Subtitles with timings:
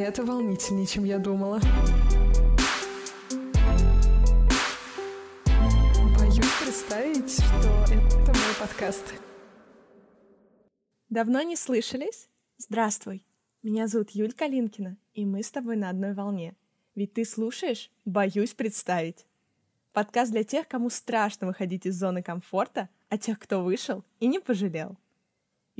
[0.00, 1.60] Это волнительнее, чем я думала.
[6.18, 9.12] Боюсь представить, что это мой подкаст.
[11.10, 12.30] Давно не слышались?
[12.56, 13.26] Здравствуй.
[13.62, 16.56] Меня зовут Юль Калинкина, и мы с тобой на одной волне.
[16.94, 19.26] Ведь ты слушаешь «Боюсь представить».
[19.92, 24.38] Подкаст для тех, кому страшно выходить из зоны комфорта, а тех, кто вышел и не
[24.38, 24.96] пожалел.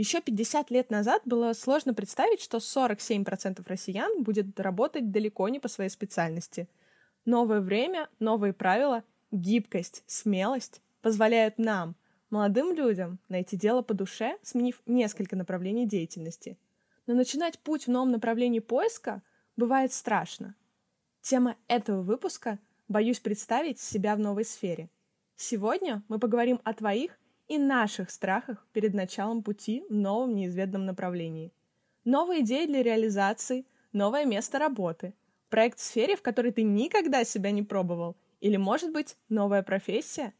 [0.00, 5.68] Еще 50 лет назад было сложно представить, что 47% россиян будет работать далеко не по
[5.68, 6.70] своей специальности.
[7.26, 11.96] Новое время, новые правила, гибкость, смелость позволяют нам,
[12.30, 16.56] молодым людям, найти дело по душе, сменив несколько направлений деятельности.
[17.06, 19.20] Но начинать путь в новом направлении поиска
[19.58, 20.54] бывает страшно.
[21.20, 22.58] Тема этого выпуска
[22.88, 24.88] «Боюсь представить себя в новой сфере».
[25.36, 27.19] Сегодня мы поговорим о твоих
[27.50, 31.52] и наших страхах перед началом пути в новом неизведанном направлении.
[32.04, 35.14] Новые идеи для реализации, новое место работы,
[35.48, 40.32] проект в сфере, в которой ты никогда себя не пробовал, или, может быть, новая профессия?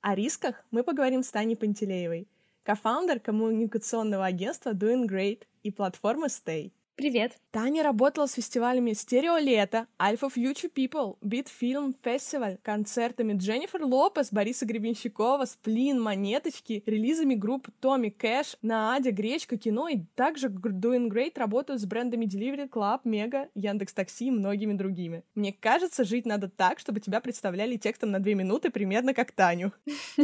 [0.00, 2.28] О рисках мы поговорим с Таней Пантелеевой,
[2.62, 6.70] кофаундер коммуникационного агентства Doing Great и платформы Stay.
[6.96, 7.32] Привет!
[7.50, 14.32] Таня работала с фестивалями «Стерео Лето», «Alpha Future People», «Beat Film Festival», концертами Дженнифер Лопес,
[14.32, 21.32] Бориса Гребенщикова, «Сплин», «Монеточки», релизами групп Томми Кэш, Наадя, Гречка, Кино и также Doing Great
[21.34, 25.24] работают с брендами Delivery Club, Мега, Яндекс Такси и многими другими.
[25.34, 29.72] Мне кажется, жить надо так, чтобы тебя представляли текстом на две минуты примерно как Таню.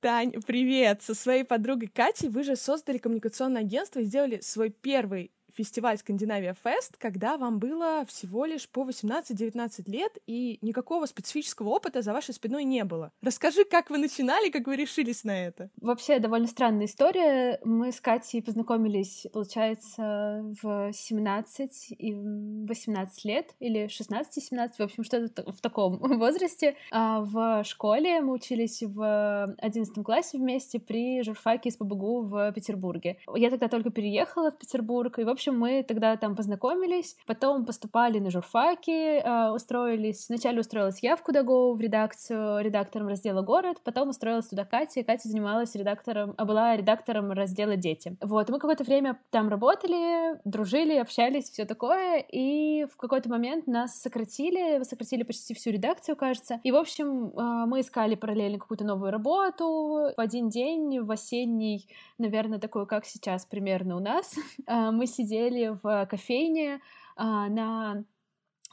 [0.00, 1.02] Тань, привет!
[1.02, 6.56] Со своей подругой Катей вы же создали коммуникационное агентство и сделали свой первый фестиваль Скандинавия
[6.64, 12.34] Фест, когда вам было всего лишь по 18-19 лет, и никакого специфического опыта за вашей
[12.34, 13.12] спиной не было.
[13.22, 15.70] Расскажи, как вы начинали, как вы решились на это?
[15.80, 17.60] Вообще, довольно странная история.
[17.64, 25.52] Мы с Катей познакомились, получается, в 17 и 18 лет, или 16-17, в общем, что-то
[25.52, 26.76] в таком возрасте.
[26.90, 33.18] А в школе мы учились в 11 классе вместе при журфаке из ПБГУ в Петербурге.
[33.34, 37.66] Я тогда только переехала в Петербург, и, в общем, общем, мы тогда там познакомились, потом
[37.66, 40.26] поступали на журфаки, э, устроились...
[40.28, 45.02] Вначале устроилась я в Кудагоу в редакцию, редактором раздела «Город», потом устроилась туда Катя, и
[45.02, 48.16] Катя занималась редактором, а была редактором раздела «Дети».
[48.22, 54.00] Вот, мы какое-то время там работали, дружили, общались, все такое, и в какой-то момент нас
[54.00, 59.10] сократили, сократили почти всю редакцию, кажется, и, в общем, э, мы искали параллельно какую-то новую
[59.10, 60.12] работу.
[60.16, 61.86] В один день, в осенний,
[62.18, 64.34] наверное, такой, как сейчас примерно у нас,
[64.66, 66.80] э, мы сидели сидели в кофейне
[67.16, 68.04] а, на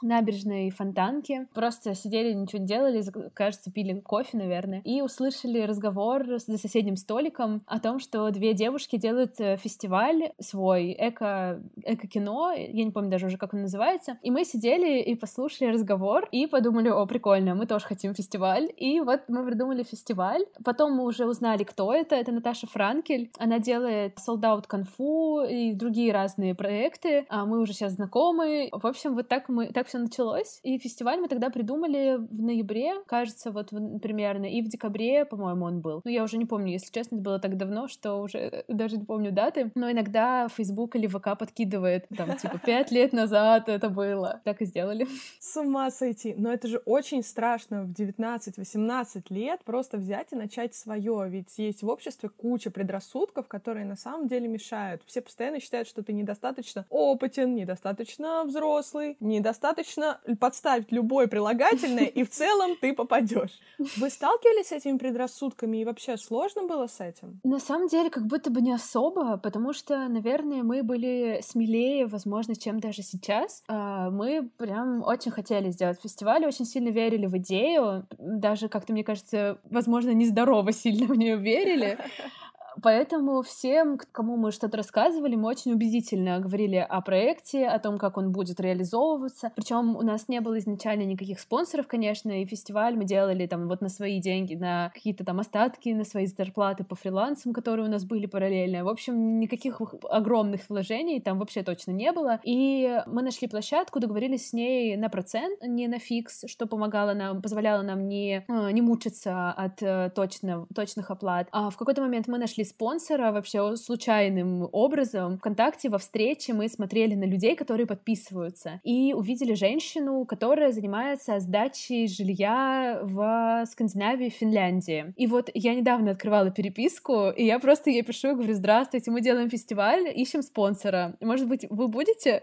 [0.02, 1.46] набережной фонтанки.
[1.54, 3.02] Просто сидели, ничего не делали,
[3.34, 8.96] кажется, пили кофе, наверное, и услышали разговор за соседним столиком о том, что две девушки
[8.96, 14.30] делают э, фестиваль свой, эко, эко-кино, я не помню даже уже, как он называется, и
[14.30, 19.22] мы сидели и послушали разговор, и подумали, о, прикольно, мы тоже хотим фестиваль, и вот
[19.28, 20.44] мы придумали фестиваль.
[20.64, 25.74] Потом мы уже узнали, кто это, это Наташа Франкель, она делает Sold Out Kung и
[25.74, 28.68] другие разные проекты, а мы уже сейчас знакомы.
[28.72, 30.58] В общем, вот так мы, так все началось.
[30.62, 33.68] И фестиваль мы тогда придумали в ноябре, кажется, вот
[34.00, 36.00] примерно, и в декабре, по-моему, он был.
[36.02, 39.04] Ну, я уже не помню, если честно, это было так давно, что уже даже не
[39.04, 39.70] помню даты.
[39.74, 44.40] Но иногда Facebook или ВК подкидывает, там, типа, пять лет назад это было.
[44.44, 45.06] Так и сделали.
[45.40, 46.34] С ума сойти.
[46.38, 51.26] Но это же очень страшно в 19-18 лет просто взять и начать свое.
[51.28, 55.02] Ведь есть в обществе куча предрассудков, которые на самом деле мешают.
[55.04, 62.24] Все постоянно считают, что ты недостаточно опытен, недостаточно взрослый, недостаточно достаточно подставить любое прилагательное, и
[62.24, 63.58] в целом ты попадешь.
[63.96, 67.40] Вы сталкивались с этими предрассудками, и вообще сложно было с этим?
[67.44, 72.54] На самом деле, как будто бы не особо, потому что, наверное, мы были смелее, возможно,
[72.54, 73.62] чем даже сейчас.
[73.68, 79.04] А, мы прям очень хотели сделать фестиваль, очень сильно верили в идею, даже как-то, мне
[79.04, 81.98] кажется, возможно, нездорово сильно в нее верили.
[82.82, 88.16] Поэтому всем, кому мы что-то рассказывали, мы очень убедительно говорили о проекте, о том, как
[88.16, 89.52] он будет реализовываться.
[89.54, 93.80] Причем у нас не было изначально никаких спонсоров, конечно, и фестиваль мы делали там вот
[93.80, 98.04] на свои деньги, на какие-то там остатки, на свои зарплаты по фрилансам, которые у нас
[98.04, 98.84] были параллельно.
[98.84, 99.80] В общем, никаких
[100.10, 102.40] огромных вложений там вообще точно не было.
[102.42, 107.42] И мы нашли площадку, договорились с ней на процент, не на фикс, что помогало нам,
[107.42, 111.48] позволяло нам не, э, не мучиться от э, точно, точных оплат.
[111.52, 115.38] А в какой-то момент мы нашли спонсора вообще случайным образом.
[115.38, 122.08] Вконтакте во встрече мы смотрели на людей, которые подписываются, и увидели женщину, которая занимается сдачей
[122.08, 125.12] жилья в Скандинавии, Финляндии.
[125.16, 129.50] И вот я недавно открывала переписку, и я просто ей пишу говорю, здравствуйте, мы делаем
[129.50, 131.16] фестиваль, ищем спонсора.
[131.20, 132.42] Может быть, вы будете?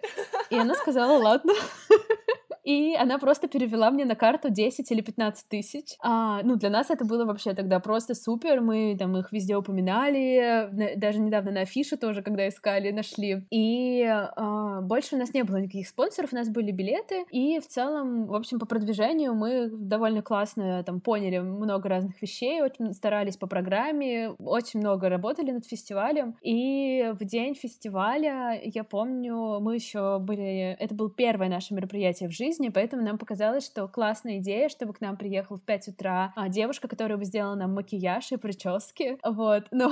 [0.49, 1.53] И она сказала, ладно.
[2.69, 5.95] И она просто перевела мне на карту 10 или 15 тысяч.
[6.01, 8.62] А, ну, для нас это было вообще тогда просто супер.
[8.62, 13.44] Мы там их везде упоминали, даже недавно на афише тоже, когда искали, нашли.
[13.50, 17.25] И а, больше у нас не было никаких спонсоров, у нас были билеты.
[17.31, 22.62] И в целом, в общем, по продвижению мы довольно классно там поняли много разных вещей,
[22.62, 26.36] очень старались по программе, очень много работали над фестивалем.
[26.44, 30.77] И в день фестиваля, я помню, мы еще были...
[30.80, 34.94] Это был первое наше мероприятие в жизни, жизни, поэтому нам показалось, что классная идея, чтобы
[34.94, 39.17] к нам приехала в 5 утра а, девушка, которая бы сделала нам макияж и прически,
[39.23, 39.91] вот, но...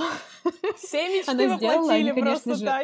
[0.77, 2.65] Все мечты она сделала, они, конечно же...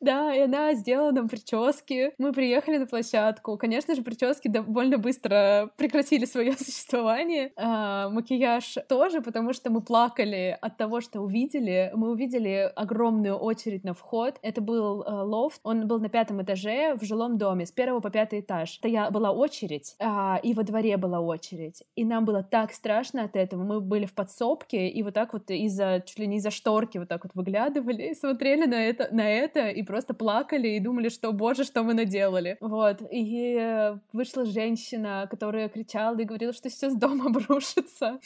[0.00, 2.12] Да, и она сделала нам прически.
[2.18, 3.56] Мы приехали на площадку.
[3.56, 7.52] Конечно же, прически довольно быстро прекратили свое существование.
[7.56, 11.90] А, макияж тоже, потому что мы плакали от того, что увидели.
[11.94, 14.38] Мы увидели огромную очередь на вход.
[14.42, 15.60] Это был э, лофт.
[15.64, 18.74] Он был на пятом этаже в жилом доме, с первого по пятый этаж.
[18.74, 21.82] Стоя, была очередь, а, и во дворе была очередь.
[21.96, 23.64] И нам было так страшно от этого.
[23.64, 27.08] Мы были в подсобке, и вот так вот из-за, чуть ли не из-за шторки вот
[27.08, 31.64] так вот выглядывали смотрели на это, на это, и просто плакали и думали, что, боже,
[31.64, 32.56] что мы наделали.
[32.60, 32.98] Вот.
[33.10, 38.20] И вышла женщина, которая кричала и говорила, что сейчас дом обрушится.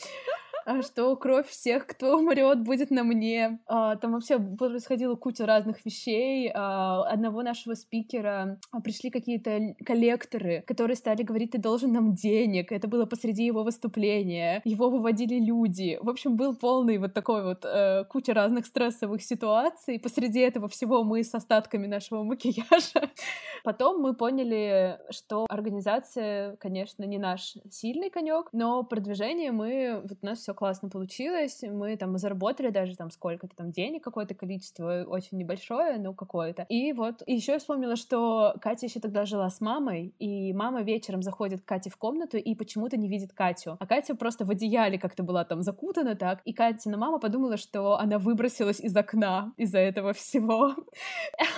[0.64, 3.61] А что кровь всех, кто умрет, будет на мне.
[3.67, 6.50] А, там вообще происходила куча разных вещей.
[6.55, 12.73] А, одного нашего спикера пришли какие-то коллекторы, которые стали говорить, ты должен нам денег.
[12.73, 14.61] Это было посреди его выступления.
[14.64, 15.99] Его выводили люди.
[16.00, 19.99] В общем, был полный вот такой вот э, куча разных стрессовых ситуаций.
[19.99, 23.11] Посреди этого всего мы с остатками нашего макияжа.
[23.64, 30.26] Потом мы поняли, что организация, конечно, не наш сильный конек, но продвижение мы, вот у
[30.26, 35.38] нас все классно получилось, мы там заработали даже там сколько-то там денег, какое-то количество, очень
[35.38, 36.66] небольшое, но какое-то.
[36.69, 41.22] И вот еще я вспомнила, что Катя еще тогда жила с мамой, и мама вечером
[41.22, 43.76] заходит к Кате в комнату и почему-то не видит Катю.
[43.78, 47.99] А Катя просто в одеяле как-то была там закутана так, и Катина мама подумала, что
[47.99, 50.75] она выбросилась из окна из-за этого всего.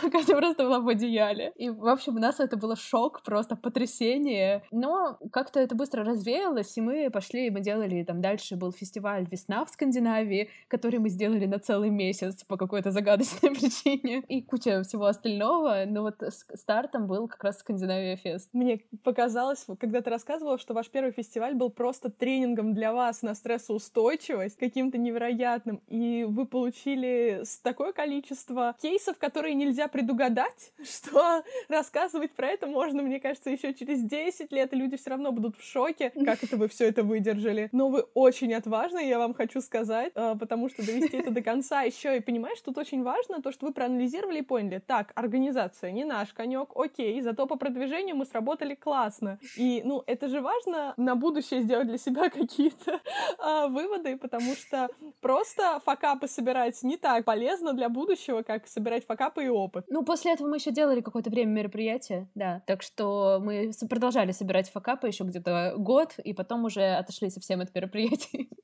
[0.13, 1.53] Катя просто была в одеяле.
[1.57, 4.63] И, в общем, у нас это было шок, просто потрясение.
[4.71, 8.84] Но как-то это быстро развеялось, и мы пошли, мы делали там дальше был фестиваль
[9.31, 14.83] «Весна» в Скандинавии, который мы сделали на целый месяц по какой-то загадочной причине, и куча
[14.83, 16.23] всего остального, но вот
[16.55, 18.51] стартом был как раз Скандинавия Фест.
[18.53, 23.35] Мне показалось, когда ты рассказывала, что ваш первый фестиваль был просто тренингом для вас на
[23.35, 32.49] стрессоустойчивость, каким-то невероятным, и вы получили такое количество кейсов, которые нельзя предугадать, что рассказывать про
[32.49, 36.11] это можно, мне кажется, еще через 10 лет, и люди все равно будут в шоке,
[36.25, 37.69] как это вы все это выдержали.
[37.73, 41.43] Но вы очень отважны важно, я вам хочу сказать, э, потому что довести это до
[41.43, 45.93] конца еще и понимаешь, тут очень важно то, что вы проанализировали и поняли, так, организация
[45.93, 49.39] не наш конек, окей, зато по продвижению мы сработали классно.
[49.57, 53.01] И, ну, это же важно на будущее сделать для себя какие-то
[53.39, 54.89] а, выводы, потому что
[55.21, 59.85] просто факапы собирать не так полезно для будущего, как собирать факапы и опыт.
[59.89, 64.69] Ну, после этого мы еще делали какое-то время мероприятия, да, так что мы продолжали собирать
[64.71, 68.51] факапы еще где-то год, и потом уже отошли совсем от мероприятий.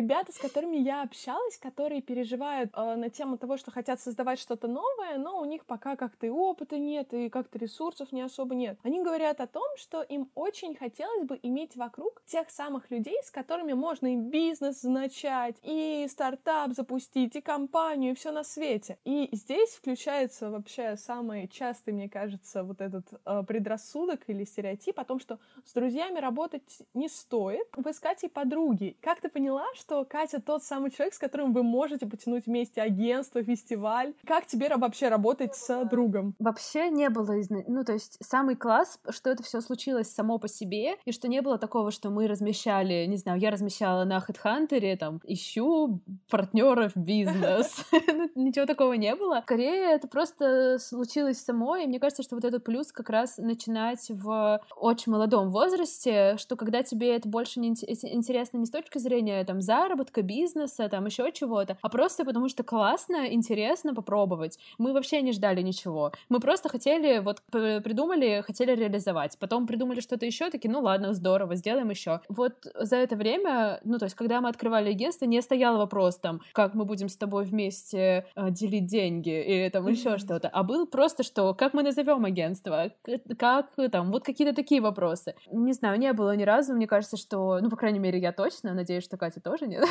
[0.00, 4.66] ребята, с которыми я общалась, которые переживают э, на тему того, что хотят создавать что-то
[4.66, 8.78] новое, но у них пока как-то и опыта нет, и как-то ресурсов не особо нет.
[8.82, 13.30] Они говорят о том, что им очень хотелось бы иметь вокруг тех самых людей, с
[13.30, 18.96] которыми можно и бизнес начать, и стартап запустить, и компанию, и все на свете.
[19.04, 25.04] И здесь включается вообще самый частый, мне кажется, вот этот э, предрассудок или стереотип о
[25.04, 27.66] том, что с друзьями работать не стоит.
[27.76, 28.96] Вы с Катей подруги.
[29.02, 33.42] Как ты поняла, что Катя тот самый человек, с которым вы можете потянуть вместе агентство,
[33.42, 34.14] фестиваль.
[34.26, 36.34] Как тебе вообще работать с другом?
[36.38, 37.34] Вообще не было,
[37.66, 41.42] ну то есть самый класс, что это все случилось само по себе, и что не
[41.42, 47.84] было такого, что мы размещали, не знаю, я размещала на HeadHunter, там, ищу партнеров бизнес.
[48.34, 49.40] Ну, ничего такого не было.
[49.42, 54.06] Скорее, это просто случилось само, и мне кажется, что вот этот плюс как раз начинать
[54.08, 59.44] в очень молодом возрасте, что когда тебе это больше не интересно не с точки зрения
[59.44, 64.58] там за заработка, бизнеса, там еще чего-то, а просто потому что классно, интересно попробовать.
[64.78, 66.12] Мы вообще не ждали ничего.
[66.28, 69.38] Мы просто хотели, вот придумали, хотели реализовать.
[69.38, 72.20] Потом придумали что-то еще, такие, ну ладно, здорово, сделаем еще.
[72.28, 76.40] Вот за это время, ну то есть, когда мы открывали агентство, не стоял вопрос там,
[76.52, 80.86] как мы будем с тобой вместе э, делить деньги или там еще что-то, а был
[80.86, 82.92] просто что, как мы назовем агентство,
[83.38, 85.34] как там, вот какие-то такие вопросы.
[85.50, 88.74] Не знаю, не было ни разу, мне кажется, что, ну, по крайней мере, я точно,
[88.74, 89.88] надеюсь, что Катя тоже нет,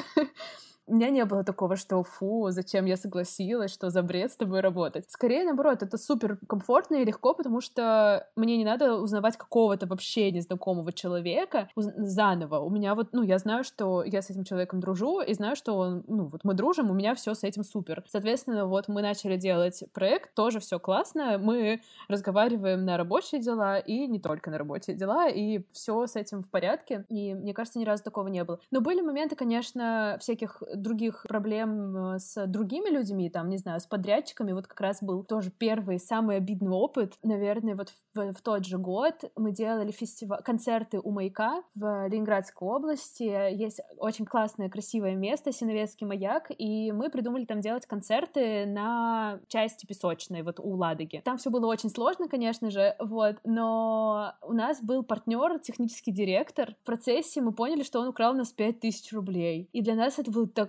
[0.90, 4.62] у меня не было такого, что фу, зачем я согласилась, что за бред с тобой
[4.62, 5.06] работать.
[5.10, 10.32] Скорее, наоборот, это супер комфортно и легко, потому что мне не надо узнавать какого-то вообще
[10.32, 12.60] незнакомого человека заново.
[12.60, 15.78] У меня вот, ну, я знаю, что я с этим человеком дружу, и знаю, что
[15.78, 18.04] он, ну, вот мы дружим, у меня все с этим супер.
[18.08, 24.08] Соответственно, вот мы начали делать проект, тоже все классно, мы разговариваем на рабочие дела и
[24.08, 27.86] не только на рабочие дела, и все с этим в порядке, и мне кажется, ни
[27.86, 28.60] разу такого не было.
[28.72, 33.86] Но были моменты, конечно, всяких других проблем э, с другими людьми, там, не знаю, с
[33.86, 38.66] подрядчиками, вот как раз был тоже первый, самый обидный опыт, наверное, вот в, в тот
[38.66, 45.16] же год мы делали фестиваль, концерты у Маяка в Ленинградской области, есть очень классное, красивое
[45.16, 51.22] место, Синовецкий маяк, и мы придумали там делать концерты на части песочной, вот у Ладоги.
[51.24, 56.76] Там все было очень сложно, конечно же, вот, но у нас был партнер, технический директор.
[56.82, 59.70] В процессе мы поняли, что он украл у нас 5000 рублей.
[59.74, 60.69] И для нас это был так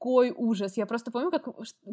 [0.00, 0.78] такой ужас.
[0.78, 1.44] Я просто помню, как,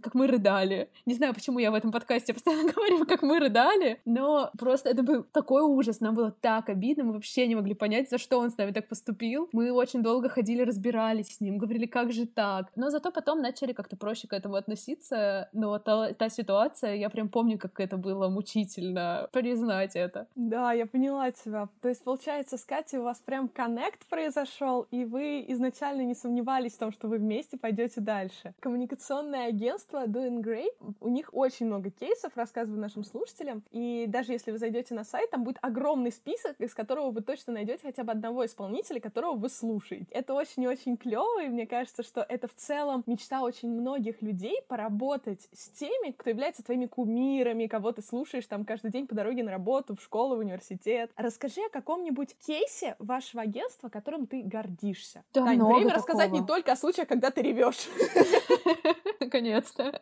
[0.01, 0.89] как мы рыдали.
[1.05, 5.03] Не знаю, почему я в этом подкасте постоянно говорю, как мы рыдали, но просто это
[5.03, 5.99] был такой ужас.
[5.99, 8.87] Нам было так обидно, мы вообще не могли понять, за что он с нами так
[8.87, 9.49] поступил.
[9.51, 12.67] Мы очень долго ходили, разбирались с ним, говорили, как же так.
[12.77, 15.49] Но зато потом начали как-то проще к этому относиться.
[15.51, 20.27] Но та, та ситуация, я прям помню, как это было мучительно признать это.
[20.35, 21.67] Да, я поняла тебя.
[21.81, 26.73] То есть, получается, с Катей у вас прям коннект произошел, и вы изначально не сомневались
[26.73, 28.53] в том, что вы вместе пойдете двигаться дальше.
[28.59, 34.51] Коммуникационное агентство Doing Great, у них очень много кейсов, рассказываю нашим слушателям, и даже если
[34.51, 38.11] вы зайдете на сайт, там будет огромный список, из которого вы точно найдете хотя бы
[38.11, 40.07] одного исполнителя, которого вы слушаете.
[40.11, 44.21] Это очень и очень клево, и мне кажется, что это в целом мечта очень многих
[44.21, 49.15] людей поработать с теми, кто является твоими кумирами, кого ты слушаешь там каждый день по
[49.15, 51.11] дороге на работу, в школу, в университет.
[51.15, 55.23] Расскажи о каком-нибудь кейсе вашего агентства, которым ты гордишься.
[55.33, 55.93] Да Тань, время такого.
[55.93, 57.86] рассказать не только о случаях, когда ты ревешь.
[59.19, 60.01] Наконец-то.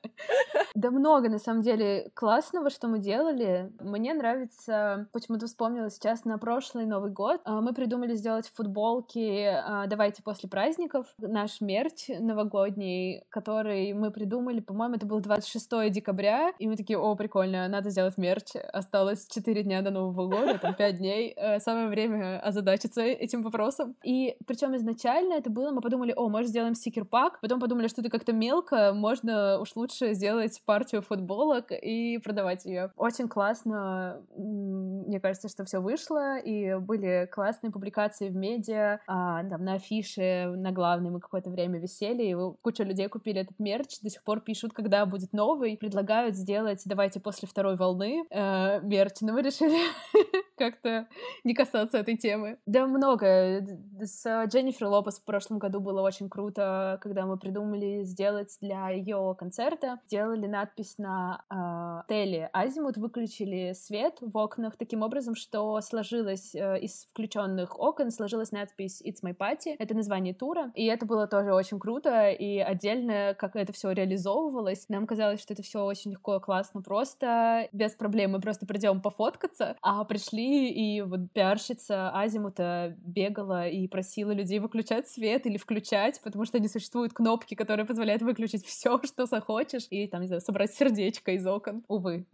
[0.74, 3.72] Да много, на самом деле, классного, что мы делали.
[3.80, 9.88] Мне нравится, почему-то вспомнила сейчас на прошлый Новый год, а, мы придумали сделать футболки а,
[9.88, 16.68] «Давайте после праздников», наш мерч новогодний, который мы придумали, по-моему, это был 26 декабря, и
[16.68, 20.98] мы такие, о, прикольно, надо сделать мерч, осталось 4 дня до Нового года, там 5
[20.98, 23.96] дней, э, самое время озадачиться этим вопросом.
[24.04, 28.10] И причем изначально это было, мы подумали, о, может, сделаем стикер-пак, потом подумали, что это
[28.10, 32.92] как-то мелко, можно уж лучше сделать партию футболок и продавать ее.
[32.98, 39.64] Очень классно, мне кажется, что все вышло, и были классные публикации в медиа, а, там,
[39.64, 44.10] на афише, на главной мы какое-то время висели, и куча людей купили этот мерч, до
[44.10, 49.34] сих пор пишут, когда будет новый, предлагают сделать, давайте после второй волны э, мерч, но
[49.34, 49.78] мы решили
[50.58, 51.08] как-то
[51.44, 52.58] не касаться этой темы.
[52.66, 53.66] Да, много.
[54.02, 57.65] С Дженнифер Лопес в прошлом году было очень круто, когда мы придумали
[58.04, 60.00] сделать для ее концерта.
[60.10, 66.80] Делали надпись на э, отеле Азимут, выключили свет в окнах таким образом, что сложилось э,
[66.80, 69.76] из включенных окон сложилась надпись It's My Party.
[69.78, 70.72] Это название тура.
[70.76, 72.30] И это было тоже очень круто.
[72.30, 77.68] И отдельно, как это все реализовывалось, нам казалось, что это все очень легко, классно, просто,
[77.72, 78.32] без проблем.
[78.32, 85.08] Мы просто придем пофоткаться, а пришли, и вот пиарщица Азимута бегала и просила людей выключать
[85.08, 89.88] свет или включать, потому что не существуют кнопки, которые которая позволяет выключить все, что захочешь,
[89.90, 91.84] и там, не знаю, собрать сердечко из окон.
[91.90, 92.26] Увы.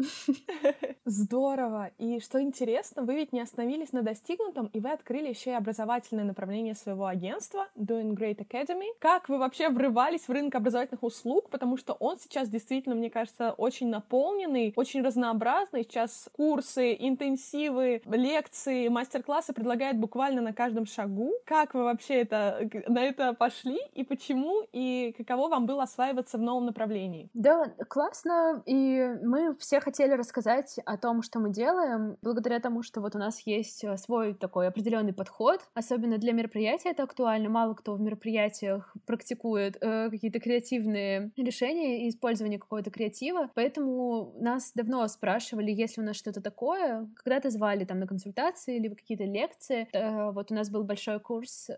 [1.06, 1.90] Здорово.
[1.98, 6.24] И что интересно, вы ведь не остановились на достигнутом, и вы открыли еще и образовательное
[6.24, 8.88] направление своего агентства Doing Great Academy.
[9.00, 11.50] Как вы вообще врывались в рынок образовательных услуг?
[11.50, 15.84] Потому что он сейчас действительно, мне кажется, очень наполненный, очень разнообразный.
[15.84, 21.34] Сейчас курсы, интенсивы, лекции, мастер-классы предлагают буквально на каждом шагу.
[21.46, 26.41] Как вы вообще это, на это пошли и почему, и каково вам было осваиваться в
[26.41, 27.30] новом направлении?
[27.34, 33.01] Да, классно, и мы все хотели рассказать о том, что мы делаем, благодаря тому, что
[33.01, 37.50] вот у нас есть э, свой такой определенный подход, особенно для мероприятия это актуально.
[37.50, 44.72] Мало кто в мероприятиях практикует э, какие-то креативные решения и использование какого-то креатива, поэтому нас
[44.75, 49.88] давно спрашивали, если у нас что-то такое, когда-то звали там на консультации или какие-то лекции.
[49.94, 51.75] Э, вот у нас был большой курс э,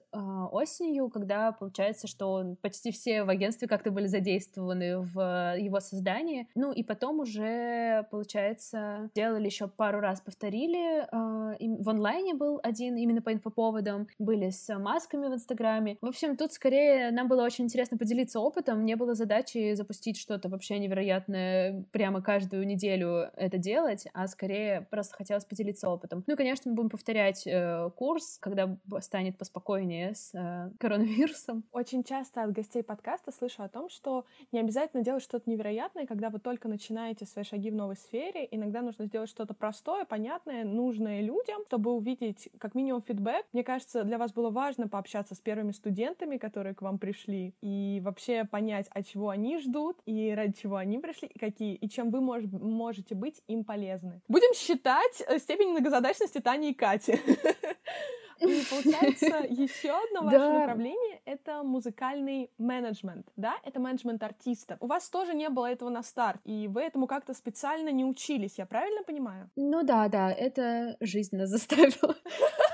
[0.52, 6.48] осенью, когда получается, что почти все в агентстве как-то были задействованы в его создании.
[6.56, 11.04] Ну и потом уже, получается, делали еще пару раз, повторили.
[11.04, 15.98] Э, в онлайне был один именно по инфоповодам, были с масками в Инстаграме.
[16.02, 18.86] В общем, тут скорее нам было очень интересно поделиться опытом.
[18.86, 25.16] Не было задачи запустить что-то вообще невероятное прямо каждую неделю это делать, а скорее просто
[25.16, 26.24] хотелось поделиться опытом.
[26.28, 31.64] Ну и, конечно, мы будем повторять э, курс, когда станет поспокойнее с э, коронавирусом.
[31.72, 36.30] Очень часто от гостей подкаста слышу о том, что не обязательно делать что-то невероятное, когда
[36.30, 38.48] вы только начинаете свои шаги в новой сфере.
[38.52, 43.46] Иногда нужно сделать что-то простое, понятное, нужное людям, чтобы увидеть как минимум фидбэк.
[43.54, 48.02] Мне кажется, для вас было важно пообщаться с первыми студентами, которые к вам пришли, и
[48.04, 52.10] вообще понять, от чего они ждут, и ради чего они пришли, и какие, и чем
[52.10, 54.22] вы мож, можете быть им полезны.
[54.28, 57.20] Будем считать э, степень многозадачности Тани и Кати.
[58.44, 60.60] И получается, еще одно ваше да.
[60.60, 63.56] направление— это музыкальный менеджмент, да?
[63.64, 64.78] Это менеджмент артистов.
[64.80, 68.58] У вас тоже не было этого на старт, и вы этому как-то специально не учились,
[68.58, 69.50] я правильно понимаю?
[69.56, 72.16] Ну да, да, это жизнь нас заставила.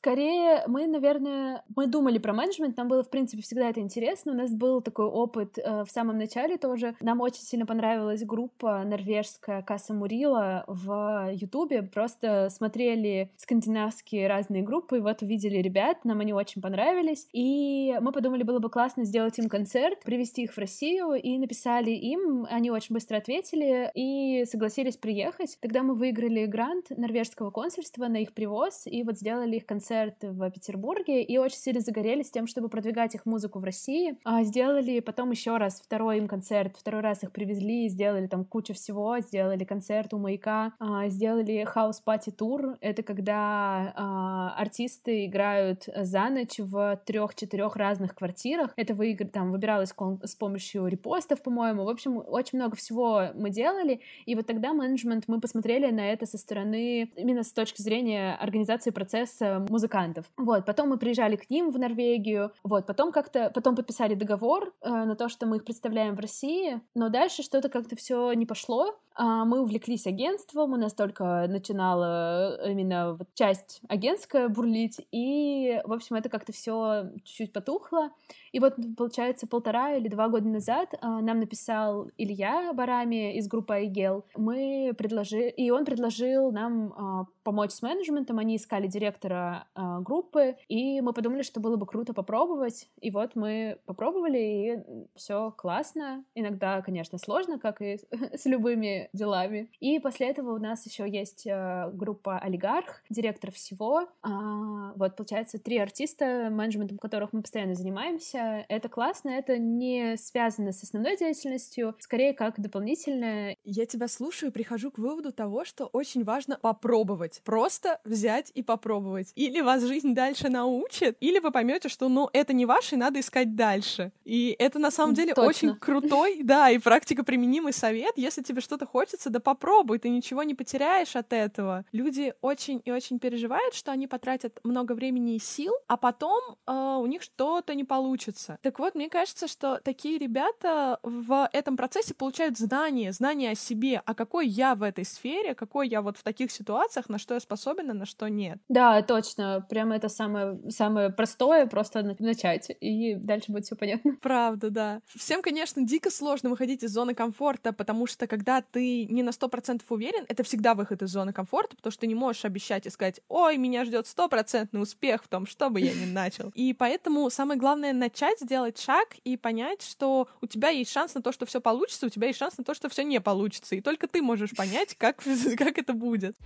[0.00, 4.32] Скорее, мы, наверное, мы думали про менеджмент, нам было, в принципе, всегда это интересно.
[4.32, 6.94] У нас был такой опыт э, в самом начале тоже.
[7.02, 11.82] Нам очень сильно понравилась группа норвежская Касса Мурила в Ютубе.
[11.82, 17.28] Просто смотрели скандинавские разные группы, и вот увидели ребят, нам они очень понравились.
[17.34, 21.90] И мы подумали, было бы классно сделать им концерт, привести их в Россию, и написали
[21.90, 25.58] им, они очень быстро ответили и согласились приехать.
[25.60, 30.16] Тогда мы выиграли грант норвежского консульства на их привоз, и вот сделали их концерт концерт
[30.22, 34.16] в Петербурге и очень сильно загорелись тем, чтобы продвигать их музыку в России.
[34.24, 38.72] А сделали потом еще раз второй им концерт, второй раз их привезли, сделали там кучу
[38.72, 42.76] всего, сделали концерт у Маяка, а, сделали хаус пати тур.
[42.80, 48.72] Это когда а, артисты играют за ночь в трех-четырех разных квартирах.
[48.76, 49.26] Это выигр...
[49.26, 49.92] там выбиралось
[50.22, 51.84] с помощью репостов, по-моему.
[51.84, 54.00] В общем, очень много всего мы делали.
[54.24, 58.90] И вот тогда менеджмент мы посмотрели на это со стороны именно с точки зрения организации
[58.90, 60.26] процесса музыкантов.
[60.36, 64.90] Вот, потом мы приезжали к ним в Норвегию, вот, потом как-то, потом подписали договор э,
[64.90, 68.94] на то, что мы их представляем в России, но дальше что-то как-то все не пошло,
[69.18, 76.16] мы увлеклись агентством, у нас только начинала именно вот часть агентская бурлить, и, в общем,
[76.16, 78.10] это как-то все чуть-чуть потухло.
[78.52, 83.74] И вот, получается, полтора или два года назад а, нам написал Илья Барами из группы
[83.74, 84.24] Айгел.
[84.36, 91.00] Мы предложили, и он предложил нам а, помочь с менеджментом, они искали директора группы, и
[91.00, 94.78] мы подумали, что было бы круто попробовать, и вот мы попробовали, и
[95.16, 96.24] все классно.
[96.34, 97.98] Иногда, конечно, сложно, как и
[98.34, 99.70] с любыми делами.
[99.80, 104.08] И после этого у нас еще есть э, группа «Олигарх», директор всего.
[104.22, 108.64] А, вот, получается, три артиста, менеджментом которых мы постоянно занимаемся.
[108.68, 113.56] Это классно, это не связано с основной деятельностью, скорее как дополнительное.
[113.64, 117.40] Я тебя слушаю и прихожу к выводу того, что очень важно попробовать.
[117.44, 119.32] Просто взять и попробовать.
[119.34, 123.20] Или вас жизнь дальше научит, или вы поймете, что, ну, это не ваше, и надо
[123.20, 124.12] искать дальше.
[124.24, 125.48] И это на самом деле Точно.
[125.48, 128.12] очень крутой, да, и практика применимый совет.
[128.16, 131.84] Если тебе что-то хочется, да попробуй, ты ничего не потеряешь от этого.
[131.92, 136.72] Люди очень и очень переживают, что они потратят много времени и сил, а потом э,
[136.72, 138.58] у них что-то не получится.
[138.62, 144.02] Так вот, мне кажется, что такие ребята в этом процессе получают знания, знания о себе,
[144.04, 147.40] а какой я в этой сфере, какой я вот в таких ситуациях, на что я
[147.40, 148.58] способен, а на что нет.
[148.68, 149.64] Да, точно.
[149.70, 154.16] Прямо это самое, самое простое, просто начать, и дальше будет все понятно.
[154.20, 155.00] Правда, да.
[155.06, 159.32] Всем, конечно, дико сложно выходить из зоны комфорта, потому что когда ты ты не на
[159.32, 162.86] сто процентов уверен, это всегда выход из зоны комфорта, потому что ты не можешь обещать
[162.86, 166.48] и сказать, ой, меня ждет стопроцентный успех в том, что бы я ни начал.
[166.54, 171.20] И поэтому самое главное начать, сделать шаг и понять, что у тебя есть шанс на
[171.20, 173.74] то, что все получится, у тебя есть шанс на то, что все не получится.
[173.74, 175.22] И только ты можешь понять, как,
[175.58, 176.36] как это будет.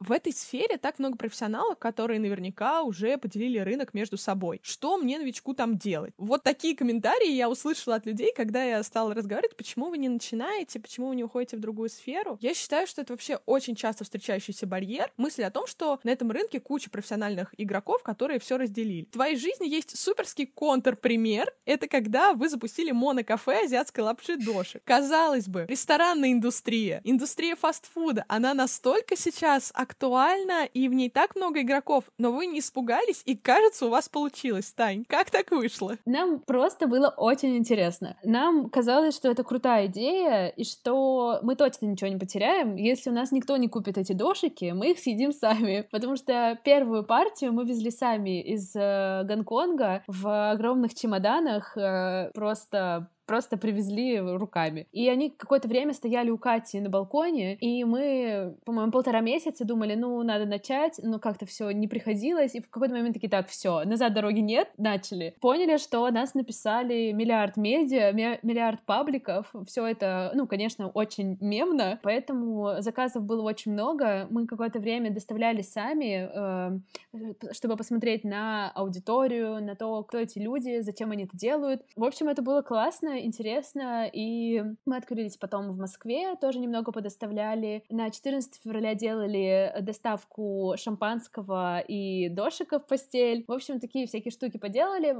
[0.00, 4.60] В этой сфере так много профессионалов, которые наверняка уже поделили рынок между собой.
[4.62, 6.12] Что мне, новичку, там делать?
[6.18, 10.80] Вот такие комментарии я услышала от людей, когда я стала разговаривать, почему вы не начинаете,
[10.80, 12.38] почему вы не уходите в другую сферу.
[12.40, 15.12] Я считаю, что это вообще очень часто встречающийся барьер.
[15.16, 19.06] Мысль о том, что на этом рынке куча профессиональных игроков, которые все разделили.
[19.06, 21.52] В твоей жизни есть суперский контрпример.
[21.64, 24.80] Это когда вы запустили монокафе азиатской лапши Доши.
[24.84, 31.62] Казалось бы, ресторанная индустрия, индустрия фастфуда, она настолько сейчас актуальна, и в ней так много
[31.62, 35.04] игроков, но вы не испугались, и кажется, у вас получилось, Тань.
[35.08, 35.96] Как так вышло?
[36.04, 38.16] Нам просто было очень интересно.
[38.24, 43.12] Нам казалось, что это крутая идея, и что мы точно ничего не потеряем, если у
[43.12, 45.86] нас никто не купит эти дошики, мы их съедим сами.
[45.90, 53.08] Потому что первую партию мы везли сами из э, Гонконга в огромных чемоданах, э, просто
[53.26, 54.86] просто привезли руками.
[54.92, 59.94] И они какое-то время стояли у Кати на балконе, и мы, по-моему, полтора месяца думали,
[59.94, 63.84] ну, надо начать, но как-то все не приходилось, и в какой-то момент такие, так, все,
[63.84, 65.34] назад дороги нет, начали.
[65.40, 72.76] Поняли, что нас написали миллиард медиа, миллиард пабликов, все это, ну, конечно, очень мемно, поэтому
[72.80, 79.74] заказов было очень много, мы какое-то время доставляли сами, э, чтобы посмотреть на аудиторию, на
[79.74, 81.82] то, кто эти люди, зачем они это делают.
[81.96, 87.84] В общем, это было классно, интересно, и мы открылись потом в Москве, тоже немного подоставляли.
[87.88, 93.44] На 14 февраля делали доставку шампанского и дошиков в постель.
[93.46, 95.16] В общем, такие всякие штуки поделали.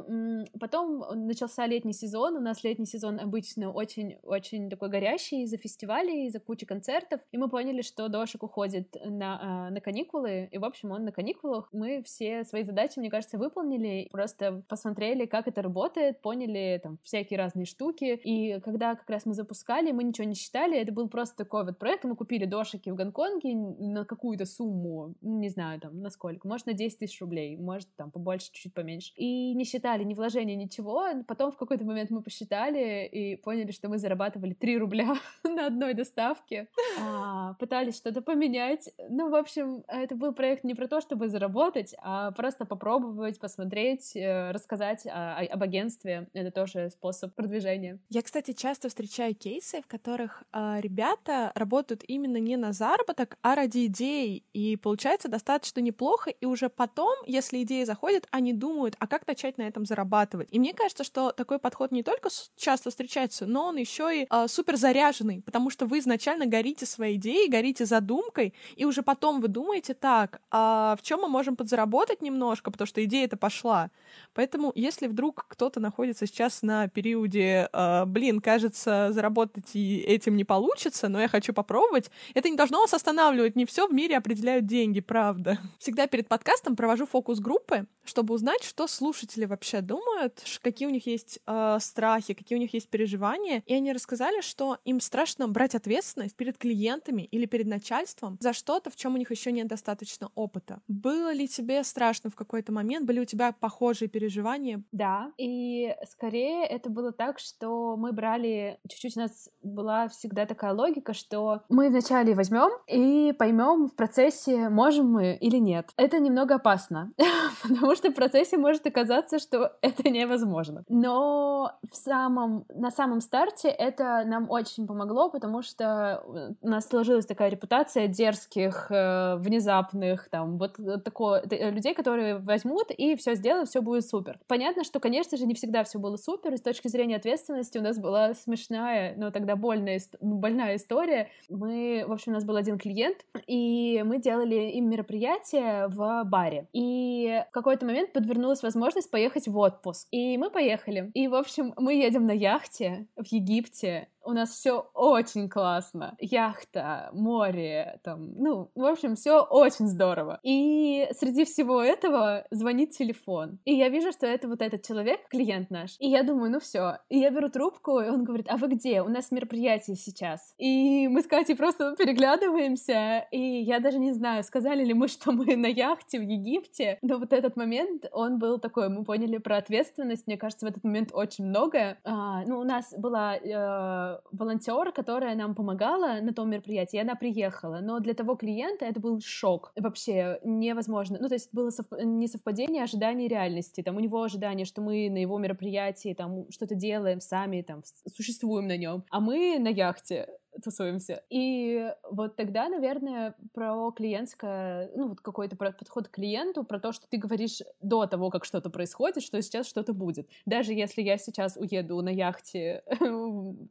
[0.58, 2.36] Потом начался летний сезон.
[2.36, 7.20] У нас летний сезон обычно очень-очень такой горящий из-за фестивалей, из-за кучи концертов.
[7.32, 10.48] И мы поняли, что дошик уходит на, а, на каникулы.
[10.50, 11.68] И, в общем, он на каникулах.
[11.72, 14.08] Мы все свои задачи, мне кажется, выполнили.
[14.10, 19.26] Просто посмотрели, как это работает, поняли там всякие разные штуки, штуки, и когда как раз
[19.26, 22.90] мы запускали, мы ничего не считали, это был просто такой вот проект, мы купили дошики
[22.90, 27.56] в Гонконге на какую-то сумму, не знаю, там, на сколько, может, на 10 тысяч рублей,
[27.56, 32.10] может, там, побольше, чуть-чуть поменьше, и не считали ни вложения, ничего, потом в какой-то момент
[32.10, 36.68] мы посчитали и поняли, что мы зарабатывали 3 рубля на одной доставке,
[37.00, 41.94] а, пытались что-то поменять, ну, в общем, это был проект не про то, чтобы заработать,
[41.98, 47.98] а просто попробовать, посмотреть, э, рассказать об агентстве, это тоже способ продвижения движения.
[48.08, 53.54] Я, кстати, часто встречаю кейсы, в которых э, ребята работают именно не на заработок, а
[53.54, 59.06] ради идей, и получается достаточно неплохо, и уже потом, если идея заходит, они думают, а
[59.06, 60.48] как начать на этом зарабатывать.
[60.50, 64.48] И мне кажется, что такой подход не только часто встречается, но он еще и э,
[64.48, 69.48] супер заряженный, потому что вы изначально горите своей идеей, горите задумкой, и уже потом вы
[69.48, 73.90] думаете, так, а в чем мы можем подзаработать немножко, потому что идея-то пошла.
[74.34, 80.44] Поэтому, если вдруг кто-то находится сейчас на периоде э, блин, кажется, заработать и этим не
[80.44, 83.56] получится, но я хочу попробовать, это не должно вас останавливать.
[83.56, 85.58] Не все в мире определяют деньги, правда.
[85.78, 91.40] Всегда перед подкастом провожу фокус-группы, чтобы узнать, что слушатели вообще думают, какие у них есть
[91.46, 93.62] э, страхи, какие у них есть переживания.
[93.66, 98.90] И они рассказали, что им страшно брать ответственность перед клиентами или перед начальством за что-то,
[98.90, 100.80] в чем у них еще нет достаточно опыта.
[100.88, 103.06] Было ли тебе страшно в какой-то момент?
[103.06, 104.82] Были у тебя похожие переживания?
[104.92, 110.72] Да, и скорее это было так, что мы брали, чуть-чуть у нас была всегда такая
[110.72, 115.90] логика, что мы вначале возьмем и поймем в процессе, можем мы или нет.
[115.96, 117.12] Это немного опасно,
[117.62, 120.84] потому что в процессе может оказаться, что это невозможно.
[120.88, 126.22] Но в самом, на самом старте это нам очень помогло, потому что
[126.60, 132.90] у нас сложилась такая репутация дерзких, э, внезапных, там, вот такого, э, людей, которые возьмут
[132.90, 134.38] и все сделают, все будет супер.
[134.46, 137.78] Понятно, что, конечно же, не всегда все было супер, и с точки зрения ответственности ответственности
[137.78, 141.28] у нас была смешная, но тогда больная, ну, больная история.
[141.48, 146.68] Мы, в общем, у нас был один клиент, и мы делали им мероприятие в баре.
[146.72, 150.08] И в какой-то момент подвернулась возможность поехать в отпуск.
[150.10, 151.10] И мы поехали.
[151.14, 156.16] И, в общем, мы едем на яхте в Египте, у нас все очень классно.
[156.18, 160.40] Яхта, море, там, ну, в общем, все очень здорово.
[160.42, 163.58] И среди всего этого звонит телефон.
[163.64, 165.96] И я вижу, что это вот этот человек, клиент наш.
[166.00, 166.98] И я думаю, ну все.
[167.08, 169.00] И я беру трубку, и он говорит, а вы где?
[169.02, 170.54] У нас мероприятие сейчас.
[170.58, 175.32] И мы с Катей просто переглядываемся, и я даже не знаю, сказали ли мы, что
[175.32, 179.58] мы на яхте в Египте, но вот этот момент, он был такой, мы поняли про
[179.58, 181.98] ответственность, мне кажется, в этот момент очень многое.
[182.04, 187.14] А, ну, у нас была э, волонтер, которая нам помогала на том мероприятии, и она
[187.14, 187.80] приехала.
[187.82, 189.72] Но для того клиента это был шок.
[189.76, 191.18] Вообще невозможно.
[191.20, 191.86] Ну, то есть было сов...
[192.02, 193.82] не совпадение ожиданий реальности.
[193.82, 198.66] Там у него ожидание, что мы на его мероприятии там что-то делаем сами, там существуем
[198.66, 200.28] на нем, а мы на яхте
[200.62, 201.22] тусуемся.
[201.30, 207.06] И вот тогда, наверное, про клиентское, ну, вот какой-то подход к клиенту, про то, что
[207.08, 210.28] ты говоришь до того, как что-то происходит, что сейчас что-то будет.
[210.46, 212.82] Даже если я сейчас уеду на яхте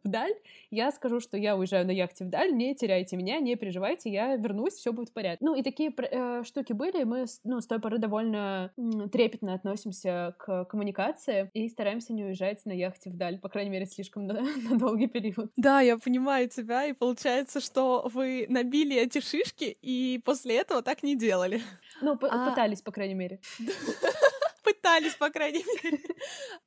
[0.04, 0.36] вдаль,
[0.72, 4.74] я скажу, что я уезжаю на яхте вдаль, не теряйте меня, не переживайте, я вернусь,
[4.74, 5.46] все будет в порядке.
[5.46, 8.72] Ну, и такие э, штуки были, мы, ну, с той поры довольно
[9.12, 14.26] трепетно относимся к коммуникации и стараемся не уезжать на яхте вдаль, по крайней мере, слишком
[14.28, 15.52] на, на долгий период.
[15.58, 21.02] Да, я понимаю тебя, и получается, что вы набили эти шишки, и после этого так
[21.02, 21.62] не делали.
[22.02, 22.50] Ну, а...
[22.50, 23.40] пытались, по крайней мере.
[24.66, 26.02] Пытались, по крайней мере.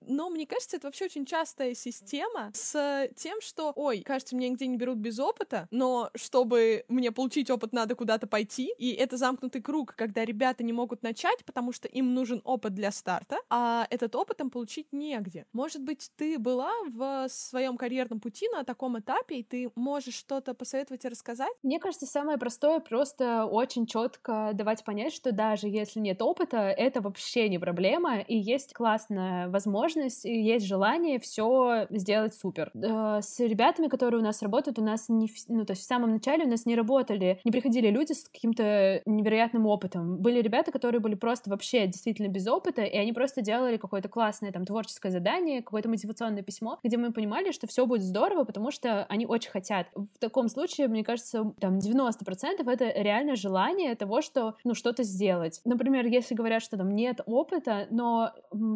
[0.00, 4.68] Но мне кажется, это вообще очень частая система с тем, что, ой, кажется, меня нигде
[4.68, 8.72] не берут без опыта, но чтобы мне получить опыт, надо куда-то пойти.
[8.78, 12.92] И это замкнутый круг, когда ребята не могут начать, потому что им нужен опыт для
[12.92, 15.46] старта, а этот опыт им получить негде.
[15.52, 20.54] Может быть, ты была в своем карьерном пути на таком этапе, и ты можешь что-то
[20.54, 21.52] посоветовать и рассказать?
[21.64, 27.00] Мне кажется, самое простое просто очень четко давать понять, что даже если нет опыта, это
[27.00, 32.70] вообще не проблема проблема, и есть классная возможность, и есть желание все сделать супер.
[32.74, 36.12] Э, с ребятами, которые у нас работают, у нас не, ну, то есть в самом
[36.12, 40.18] начале у нас не работали, не приходили люди с каким-то невероятным опытом.
[40.18, 44.53] Были ребята, которые были просто вообще действительно без опыта, и они просто делали какое-то классное
[44.53, 49.05] там творческое задание, какое-то мотивационное письмо, где мы понимали, что все будет здорово, потому что
[49.09, 49.87] они очень хотят.
[49.94, 55.61] В таком случае, мне кажется, там 90% это реально желание того, что, ну, что-то сделать.
[55.64, 58.32] Например, если говорят, что там нет опыта, но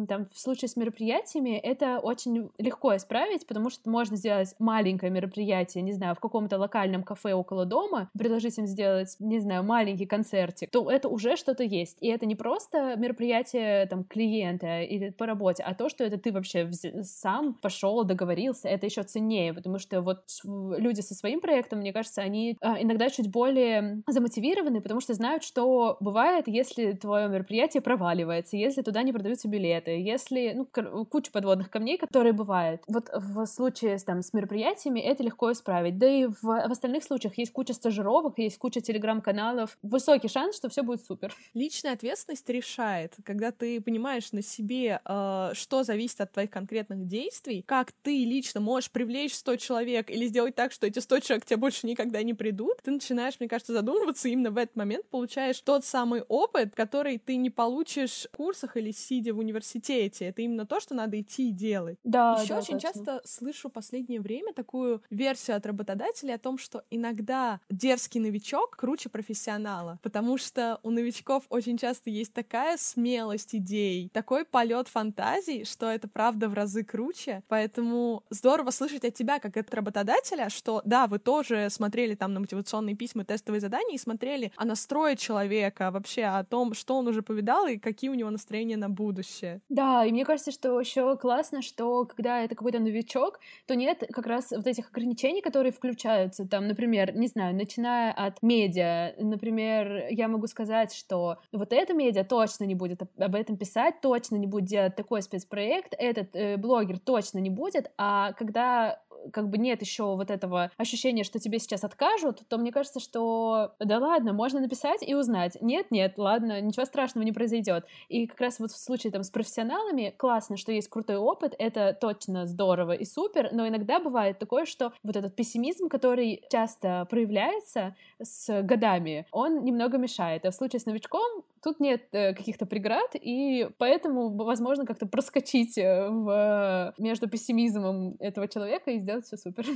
[0.07, 5.83] там в случае с мероприятиями это очень легко исправить, потому что можно сделать маленькое мероприятие,
[5.83, 10.69] не знаю, в каком-то локальном кафе около дома, предложить им сделать, не знаю, маленький концертик,
[10.71, 11.97] то это уже что-то есть.
[12.01, 16.31] И это не просто мероприятие там клиента или по работе, а то, что это ты
[16.31, 21.93] вообще сам пошел, договорился, это еще ценнее, потому что вот люди со своим проектом, мне
[21.93, 27.81] кажется, они а, иногда чуть более замотивированы, потому что знают, что бывает, если твое мероприятие
[27.81, 32.83] проваливается, если туда не продаются билеты, если, ну, куча подводных камней, которые бывают.
[32.87, 35.97] Вот в случае там, с мероприятиями это легко исправить.
[35.97, 39.79] Да и в, в остальных случаях есть куча стажировок, есть куча телеграм-каналов.
[39.81, 41.33] Высокий шанс, что все будет супер.
[41.55, 47.63] Личная ответственность решает, когда ты понимаешь на себе, э, что зависит от твоих конкретных действий,
[47.65, 51.47] как ты лично можешь привлечь 100 человек или сделать так, что эти 100 человек к
[51.47, 55.59] тебе больше никогда не придут, ты начинаешь, мне кажется, задумываться, именно в этот момент получаешь
[55.61, 60.25] тот самый опыт, который ты не получишь в курсах или сидя в университете.
[60.25, 61.97] Это именно то, что надо идти и делать.
[62.03, 62.93] Да, Еще да, очень точно.
[62.93, 68.75] часто слышу в последнее время такую версию от работодателей о том, что иногда дерзкий новичок
[68.77, 75.65] круче профессионала, потому что у новичков очень часто есть такая смелость идей, такой полет фантазий,
[75.65, 77.43] что это правда в разы круче.
[77.47, 82.39] Поэтому здорово слышать от тебя, как от работодателя, что да, вы тоже смотрели там на
[82.39, 87.21] мотивационные письма, тестовые задания и смотрели о настрое человека, вообще о том, что он уже
[87.21, 89.61] повидал и какие у него настроения на будущее.
[89.69, 94.25] Да, и мне кажется, что еще классно, что когда это какой-то новичок, то нет как
[94.27, 96.47] раз вот этих ограничений, которые включаются.
[96.47, 102.23] Там, например, не знаю, начиная от медиа, например, я могу сказать, что вот эта медиа
[102.23, 106.99] точно не будет об этом писать, точно не будет делать такой спецпроект, этот э, блогер
[106.99, 111.83] точно не будет, а когда как бы нет еще вот этого ощущения, что тебе сейчас
[111.83, 115.57] откажут, то мне кажется, что да ладно, можно написать и узнать.
[115.61, 117.85] Нет, нет, ладно, ничего страшного не произойдет.
[118.09, 121.97] И как раз вот в случае там с профессионалами классно, что есть крутой опыт, это
[121.99, 127.95] точно здорово и супер, но иногда бывает такое, что вот этот пессимизм, который часто проявляется
[128.21, 130.45] с годами, он немного мешает.
[130.45, 135.77] А в случае с новичком тут нет э, каких-то преград, и поэтому возможно как-то проскочить
[135.77, 139.65] э, в, между пессимизмом этого человека и сделать все супер.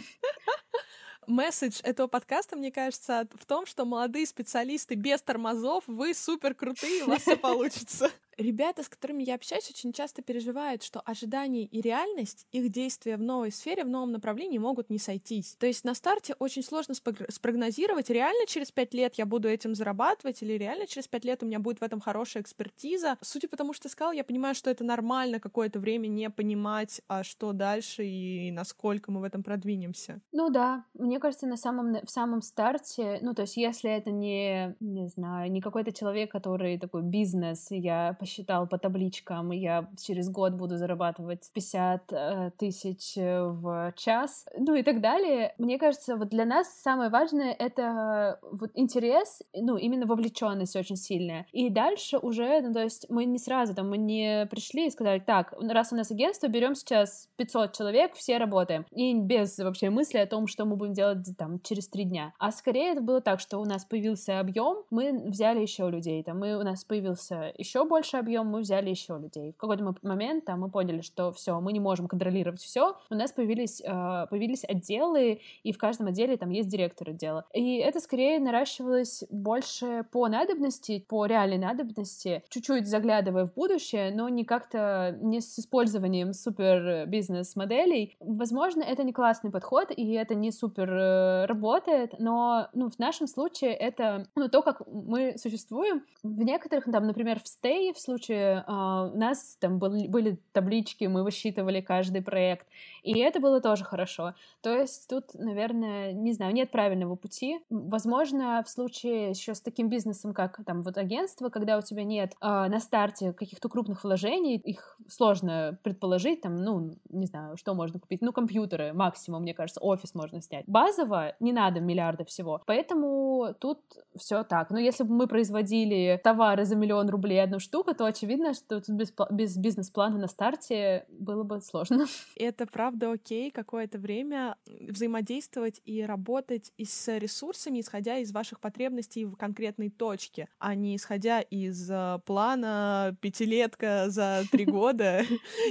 [1.27, 7.03] Месседж этого подкаста, мне кажется, в том, что молодые специалисты без тормозов, вы супер крутые,
[7.03, 8.09] у вас все получится.
[8.37, 13.21] Ребята, с которыми я общаюсь, очень часто переживают, что ожидания и реальность, их действия в
[13.21, 15.55] новой сфере, в новом направлении могут не сойтись.
[15.57, 20.43] То есть на старте очень сложно спрогнозировать, реально через пять лет я буду этим зарабатывать,
[20.43, 23.17] или реально через пять лет у меня будет в этом хорошая экспертиза.
[23.21, 27.01] Судя по тому, что ты сказал, я понимаю, что это нормально какое-то время не понимать,
[27.07, 30.21] а что дальше и насколько мы в этом продвинемся.
[30.31, 34.75] Ну да, мне кажется, на самом, в самом старте, ну то есть если это не,
[34.79, 40.53] не знаю, не какой-то человек, который такой бизнес, я посчитал по табличкам, я через год
[40.53, 45.53] буду зарабатывать 50 э, тысяч в час, ну и так далее.
[45.57, 51.45] Мне кажется, вот для нас самое важное— это вот интерес, ну, именно вовлеченность очень сильная.
[51.51, 55.19] И дальше уже, ну, то есть мы не сразу там, мы не пришли и сказали,
[55.19, 58.85] так, раз у нас агентство, берем сейчас 500 человек, все работаем.
[58.91, 61.06] И без вообще мысли о том, что мы будем делать
[61.37, 62.33] там через три дня.
[62.39, 66.39] А скорее это было так, что у нас появился объем, мы взяли еще людей, там,
[66.39, 69.53] мы, у нас появился еще больше объем, мы взяли еще людей.
[69.53, 73.31] В какой-то момент там мы поняли, что все, мы не можем контролировать все, у нас
[73.31, 77.45] появились, э, появились отделы, и в каждом отделе там есть директор отдела.
[77.53, 84.29] И это скорее наращивалось больше по надобности, по реальной надобности, чуть-чуть заглядывая в будущее, но
[84.29, 88.15] не как-то не с использованием супер бизнес-моделей.
[88.19, 93.27] Возможно, это не классный подход, и это не супер э, работает, но ну, в нашем
[93.27, 96.03] случае это ну, то, как мы существуем.
[96.23, 101.05] В некоторых, там, например, в Stay, в случае э, у нас там были, были таблички,
[101.05, 102.67] мы высчитывали каждый проект,
[103.03, 104.33] и это было тоже хорошо.
[104.61, 107.59] То есть тут, наверное, не знаю, нет правильного пути.
[107.69, 112.33] Возможно, в случае еще с таким бизнесом, как там вот агентство, когда у тебя нет
[112.41, 117.99] э, на старте каких-то крупных вложений, их сложно предположить, там, ну, не знаю, что можно
[117.99, 120.65] купить, ну, компьютеры максимум, мне кажется, офис можно снять.
[120.87, 123.79] Базово не надо миллиарда всего, поэтому тут
[124.15, 124.69] все так.
[124.69, 128.89] Но если бы мы производили товары за миллион рублей одну штуку, то очевидно, что тут
[128.89, 132.05] без, без бизнес-плана на старте было бы сложно.
[132.35, 139.25] Это правда окей какое-то время взаимодействовать и работать и с ресурсами, исходя из ваших потребностей
[139.25, 145.23] в конкретной точке, а не исходя из э, плана пятилетка за три года.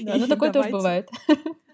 [0.03, 1.09] Да, ну такое тоже бывает.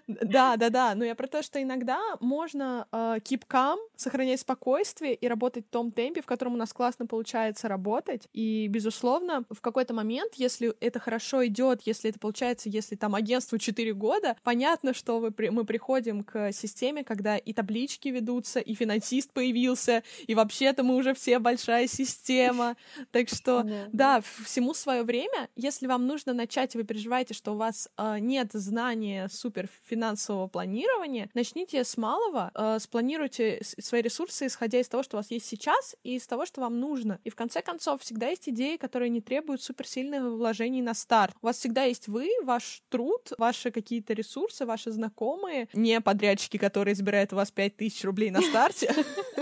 [0.07, 0.95] Да, да, да.
[0.95, 5.69] Но я про то, что иногда можно uh, keep calm, сохранять спокойствие и работать в
[5.69, 8.27] том темпе, в котором у нас классно получается работать.
[8.33, 13.57] И, безусловно, в какой-то момент, если это хорошо идет, если это получается, если там агентству
[13.57, 19.31] 4 года, понятно, что вы, мы приходим к системе, когда и таблички ведутся, и финансист
[19.31, 22.75] появился, и вообще-то мы уже все большая система.
[23.11, 25.49] Так что, да, всему свое время.
[25.55, 30.47] Если вам нужно начать, и вы переживаете, что у вас uh, нет знания супер финансового
[30.47, 35.45] планирования, начните с малого, э, спланируйте свои ресурсы, исходя из того, что у вас есть
[35.45, 37.19] сейчас, и из того, что вам нужно.
[37.23, 41.35] И в конце концов, всегда есть идеи, которые не требуют суперсильных вложений на старт.
[41.41, 46.95] У вас всегда есть вы, ваш труд, ваши какие-то ресурсы, ваши знакомые, не подрядчики, которые
[46.95, 48.93] забирают у вас 5000 рублей на старте,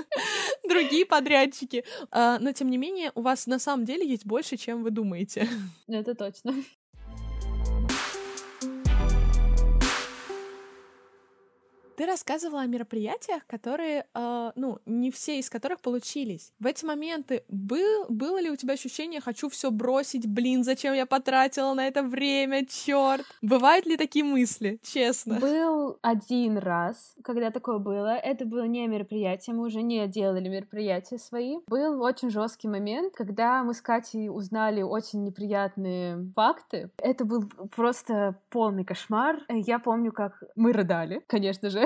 [0.68, 1.86] другие подрядчики.
[2.12, 5.48] А, но, тем не менее, у вас на самом деле есть больше, чем вы думаете.
[5.88, 6.54] Это точно.
[11.98, 16.54] Ты рассказывала о мероприятиях, которые, э, ну, не все из которых получились.
[16.60, 21.06] В эти моменты был, было ли у тебя ощущение «хочу все бросить, блин, зачем я
[21.06, 23.26] потратила на это время, черт?
[23.42, 25.40] Бывают ли такие мысли, честно?
[25.40, 28.16] Был один раз, когда такое было.
[28.16, 31.58] Это было не мероприятие, мы уже не делали мероприятия свои.
[31.68, 36.92] Был очень жесткий момент, когда мы с Катей узнали очень неприятные факты.
[36.98, 39.40] Это был просто полный кошмар.
[39.50, 41.82] Я помню, как мы рыдали, конечно же.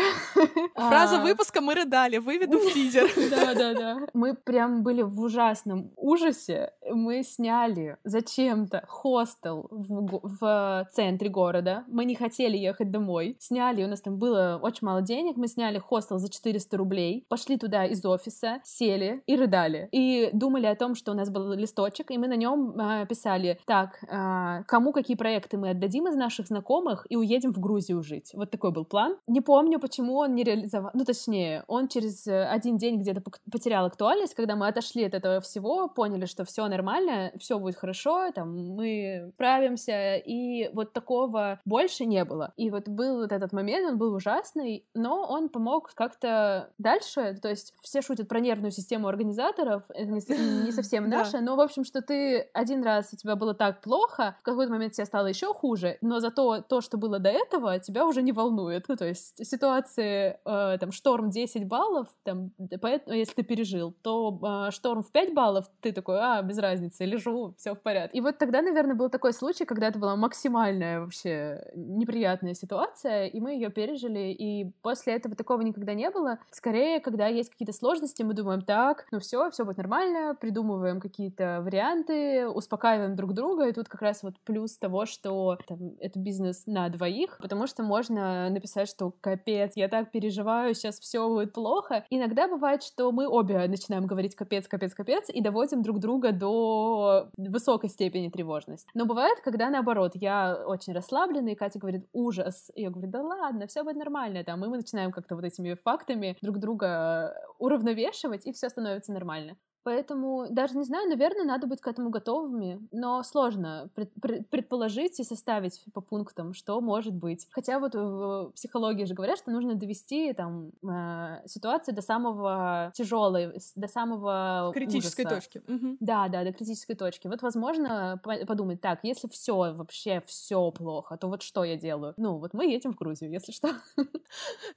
[0.75, 1.23] Фраза а.
[1.23, 3.09] выпуска «Мы рыдали», выведу в тизер.
[3.29, 4.07] Да-да-да.
[4.13, 6.71] Мы прям были в ужасном ужасе.
[6.89, 11.83] Мы сняли зачем-то хостел в, в центре города.
[11.87, 13.37] Мы не хотели ехать домой.
[13.39, 17.57] Сняли, у нас там было очень мало денег, мы сняли хостел за 400 рублей, пошли
[17.57, 19.89] туда из офиса, сели и рыдали.
[19.91, 23.59] И думали о том, что у нас был листочек, и мы на нем э, писали,
[23.65, 28.31] так, э, кому какие проекты мы отдадим из наших знакомых и уедем в Грузию жить.
[28.33, 29.17] Вот такой был план.
[29.27, 30.89] Не помню, почему он не реализовал.
[30.95, 33.21] Ну, точнее, он через э, один день где-то
[33.51, 38.31] потерял актуальность, когда мы отошли от этого всего, поняли, что все нормально, все будет хорошо,
[38.31, 42.51] там, мы справимся, и вот такого больше не было.
[42.57, 47.49] И вот был вот этот момент, он был ужасный, но он помог как-то дальше, то
[47.49, 51.83] есть все шутят про нервную систему организаторов, это не, не совсем наша, но, в общем,
[51.83, 55.53] что ты один раз у тебя было так плохо, в какой-то момент тебе стало еще
[55.53, 58.85] хуже, но зато то, что было до этого, тебя уже не волнует.
[58.87, 63.93] Ну, то есть ситуация ситуации, э, там, шторм 10 баллов, там, поэтому, если ты пережил,
[64.01, 68.17] то э, шторм в 5 баллов, ты такой, а, без разницы, лежу, все в порядке.
[68.17, 73.39] И вот тогда, наверное, был такой случай, когда это была максимальная вообще неприятная ситуация, и
[73.39, 76.39] мы ее пережили, и после этого такого никогда не было.
[76.51, 81.61] Скорее, когда есть какие-то сложности, мы думаем, так, ну все, все будет нормально, придумываем какие-то
[81.63, 86.63] варианты, успокаиваем друг друга, и тут как раз вот плюс того, что там, это бизнес
[86.65, 91.53] на двоих, потому что можно написать, что капец, капец, я так переживаю, сейчас все будет
[91.53, 92.05] плохо.
[92.09, 97.29] Иногда бывает, что мы обе начинаем говорить капец, капец, капец и доводим друг друга до
[97.37, 98.89] высокой степени тревожности.
[98.93, 102.71] Но бывает, когда наоборот, я очень расслаблена, и Катя говорит ужас.
[102.75, 104.43] И я говорю, да ладно, все будет нормально.
[104.43, 109.55] Там, и мы начинаем как-то вот этими фактами друг друга уравновешивать, и все становится нормально.
[109.85, 115.19] Поэтому даже не знаю, наверное, надо быть к этому готовыми, но сложно пред, пред, предположить
[115.19, 117.47] и составить по пунктам, что может быть.
[117.51, 123.53] Хотя вот в психологии же говорят, что нужно довести там э, ситуацию до самого тяжелой,
[123.75, 125.41] до самого критической ужаса.
[125.41, 125.61] точки.
[125.71, 125.97] Угу.
[125.99, 127.27] Да, да, до критической точки.
[127.27, 132.15] Вот возможно подумать, так, если все вообще все плохо, то вот что я делаю?
[132.17, 133.69] Ну, вот мы едем в Грузию, если что.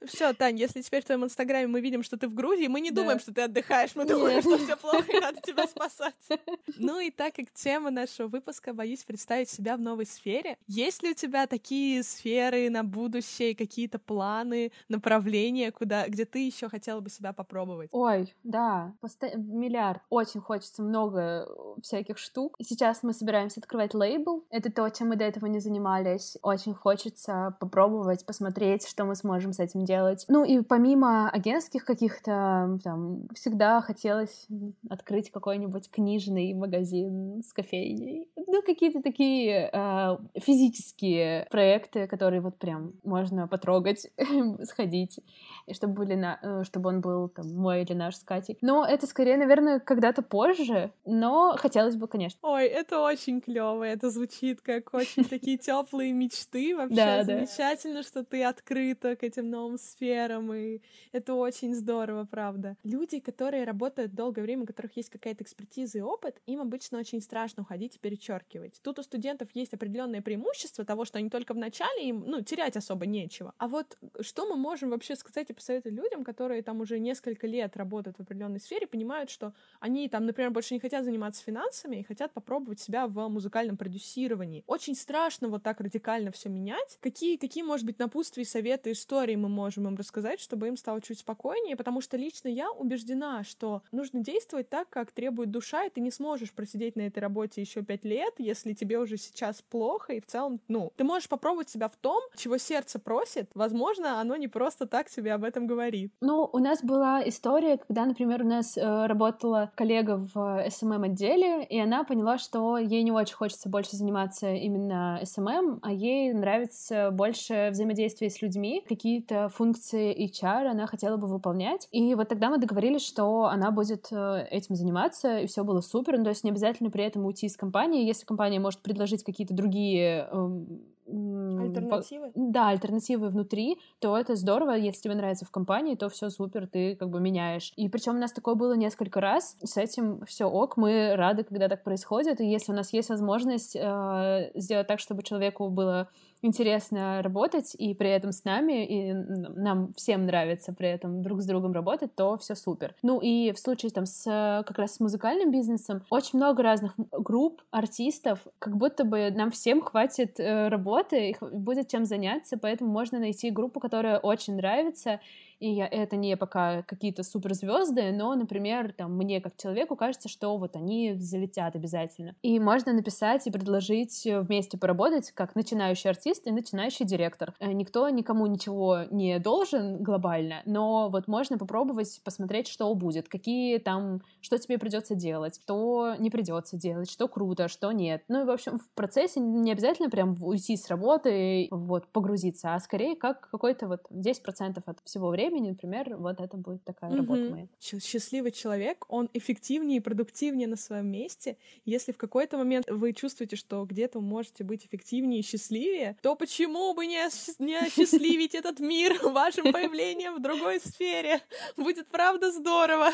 [0.05, 2.91] Все, Тань, если теперь в твоем инстаграме мы видим, что ты в Грузии, мы не
[2.91, 6.15] думаем, что ты отдыхаешь, мы думаем, что все плохо и надо тебя спасать.
[6.77, 11.11] Ну и так как тема нашего выпуска «Боюсь представить себя в новой сфере», есть ли
[11.11, 17.09] у тебя такие сферы на будущее, какие-то планы, направления, куда, где ты еще хотела бы
[17.09, 17.89] себя попробовать?
[17.91, 19.31] Ой, да, посто...
[19.35, 20.01] миллиард.
[20.09, 21.47] Очень хочется много
[21.81, 22.55] всяких штук.
[22.61, 24.45] Сейчас мы собираемся открывать лейбл.
[24.49, 26.37] Это то, чем мы до этого не занимались.
[26.41, 30.25] Очень хочется попробовать, посмотреть, что мы сможем с этим делать.
[30.27, 34.47] Ну и помимо агентских каких-то, там, всегда хотелось
[34.89, 38.27] открыть какой-нибудь книжный магазин с кофейней.
[38.35, 44.07] Ну, какие-то такие э, физические проекты, которые вот прям можно потрогать,
[44.63, 45.19] сходить,
[45.67, 48.57] и чтобы, были на, э, чтобы он был там мой или наш с Катей.
[48.61, 52.39] Но это скорее, наверное, когда-то позже, но хотелось бы, конечно.
[52.41, 56.75] Ой, это очень клево, это звучит как очень такие теплые мечты.
[56.75, 60.81] Вообще замечательно, что ты открыта к этим новым сферам, и
[61.11, 62.75] это очень здорово, правда.
[62.83, 67.63] Люди, которые работают долгое время, которых есть какая-то экспертиза и опыт, им обычно очень страшно
[67.63, 68.79] уходить и перечеркивать.
[68.81, 72.77] Тут у студентов есть определенное преимущество того, что они только в начале, им, ну, терять
[72.77, 73.53] особо нечего.
[73.57, 77.75] А вот что мы можем вообще сказать и посоветовать людям, которые там уже несколько лет
[77.75, 82.03] работают в определенной сфере, понимают, что они там, например, больше не хотят заниматься финансами и
[82.03, 84.63] хотят попробовать себя в музыкальном продюсировании.
[84.65, 86.97] Очень страшно вот так радикально все менять.
[87.01, 91.19] Какие, какие, может быть, напутствия, советы, истории мы можем им рассказать, чтобы им стало чуть
[91.19, 96.01] спокойнее, потому что лично я убеждена, что нужно действовать так, как требует душа, и ты
[96.01, 100.21] не сможешь просидеть на этой работе еще пять лет, если тебе уже сейчас плохо, и
[100.21, 103.49] в целом, ну, ты можешь попробовать себя в том, чего сердце просит.
[103.53, 106.13] Возможно, оно не просто так тебе об этом говорит.
[106.21, 111.79] Ну, у нас была история, когда, например, у нас э, работала коллега в SMM-отделе, и
[111.79, 117.69] она поняла, что ей не очень хочется больше заниматься именно SMM, а ей нравится больше
[117.71, 121.87] взаимодействие с людьми, какие-то функции HR она хотела бы выполнять.
[121.91, 126.17] И вот тогда мы договорились, что она будет э, этим заниматься, и все было супер.
[126.17, 128.05] Ну, то есть не обязательно при этом уйти из компании.
[128.05, 130.81] Если компания может предложить какие-то другие эм,
[131.11, 132.31] Альтернативы?
[132.35, 134.71] Да, альтернативы внутри, то это здорово.
[134.71, 137.73] Если тебе нравится в компании, то все супер, ты как бы меняешь.
[137.75, 139.57] И причем у нас такое было несколько раз.
[139.63, 142.41] С этим все ок, мы рады, когда так происходит.
[142.41, 146.09] И если у нас есть возможность э, сделать так, чтобы человеку было
[146.41, 151.45] интересно работать, и при этом с нами, и нам всем нравится при этом друг с
[151.45, 152.95] другом работать, то все супер.
[153.01, 154.23] Ну и в случае там с
[154.65, 159.81] как раз с музыкальным бизнесом очень много разных групп, артистов, как будто бы нам всем
[159.81, 165.19] хватит э, работы, их будет чем заняться, поэтому можно найти группу, которая очень нравится,
[165.59, 170.57] и я, это не пока какие-то суперзвезды, но, например, там, мне как человеку кажется, что
[170.57, 172.35] вот они залетят обязательно.
[172.41, 177.53] И можно написать и предложить вместе поработать как начинающий артист и начинающий директор.
[177.59, 183.77] Э, никто никому ничего не должен глобально, но вот можно попробовать посмотреть, что будет, какие
[183.77, 188.23] там, что тебе придется делать, что не придется делать, что круто, что нет.
[188.27, 192.79] Ну и, в общем, в процессе не обязательно прям уйти с работы, вот, погрузиться, а
[192.79, 197.17] скорее как какой-то вот 10% от всего времени времени, например, вот это будет такая mm-hmm.
[197.17, 197.67] работа моя.
[197.79, 201.57] Счастливый человек, он эффективнее и продуктивнее на своем месте.
[201.85, 206.93] Если в какой-то момент вы чувствуете, что где-то можете быть эффективнее и счастливее, то почему
[206.93, 207.19] бы не,
[207.59, 211.41] не осчастливить этот мир вашим появлением в другой сфере?
[211.77, 213.11] Будет правда здорово.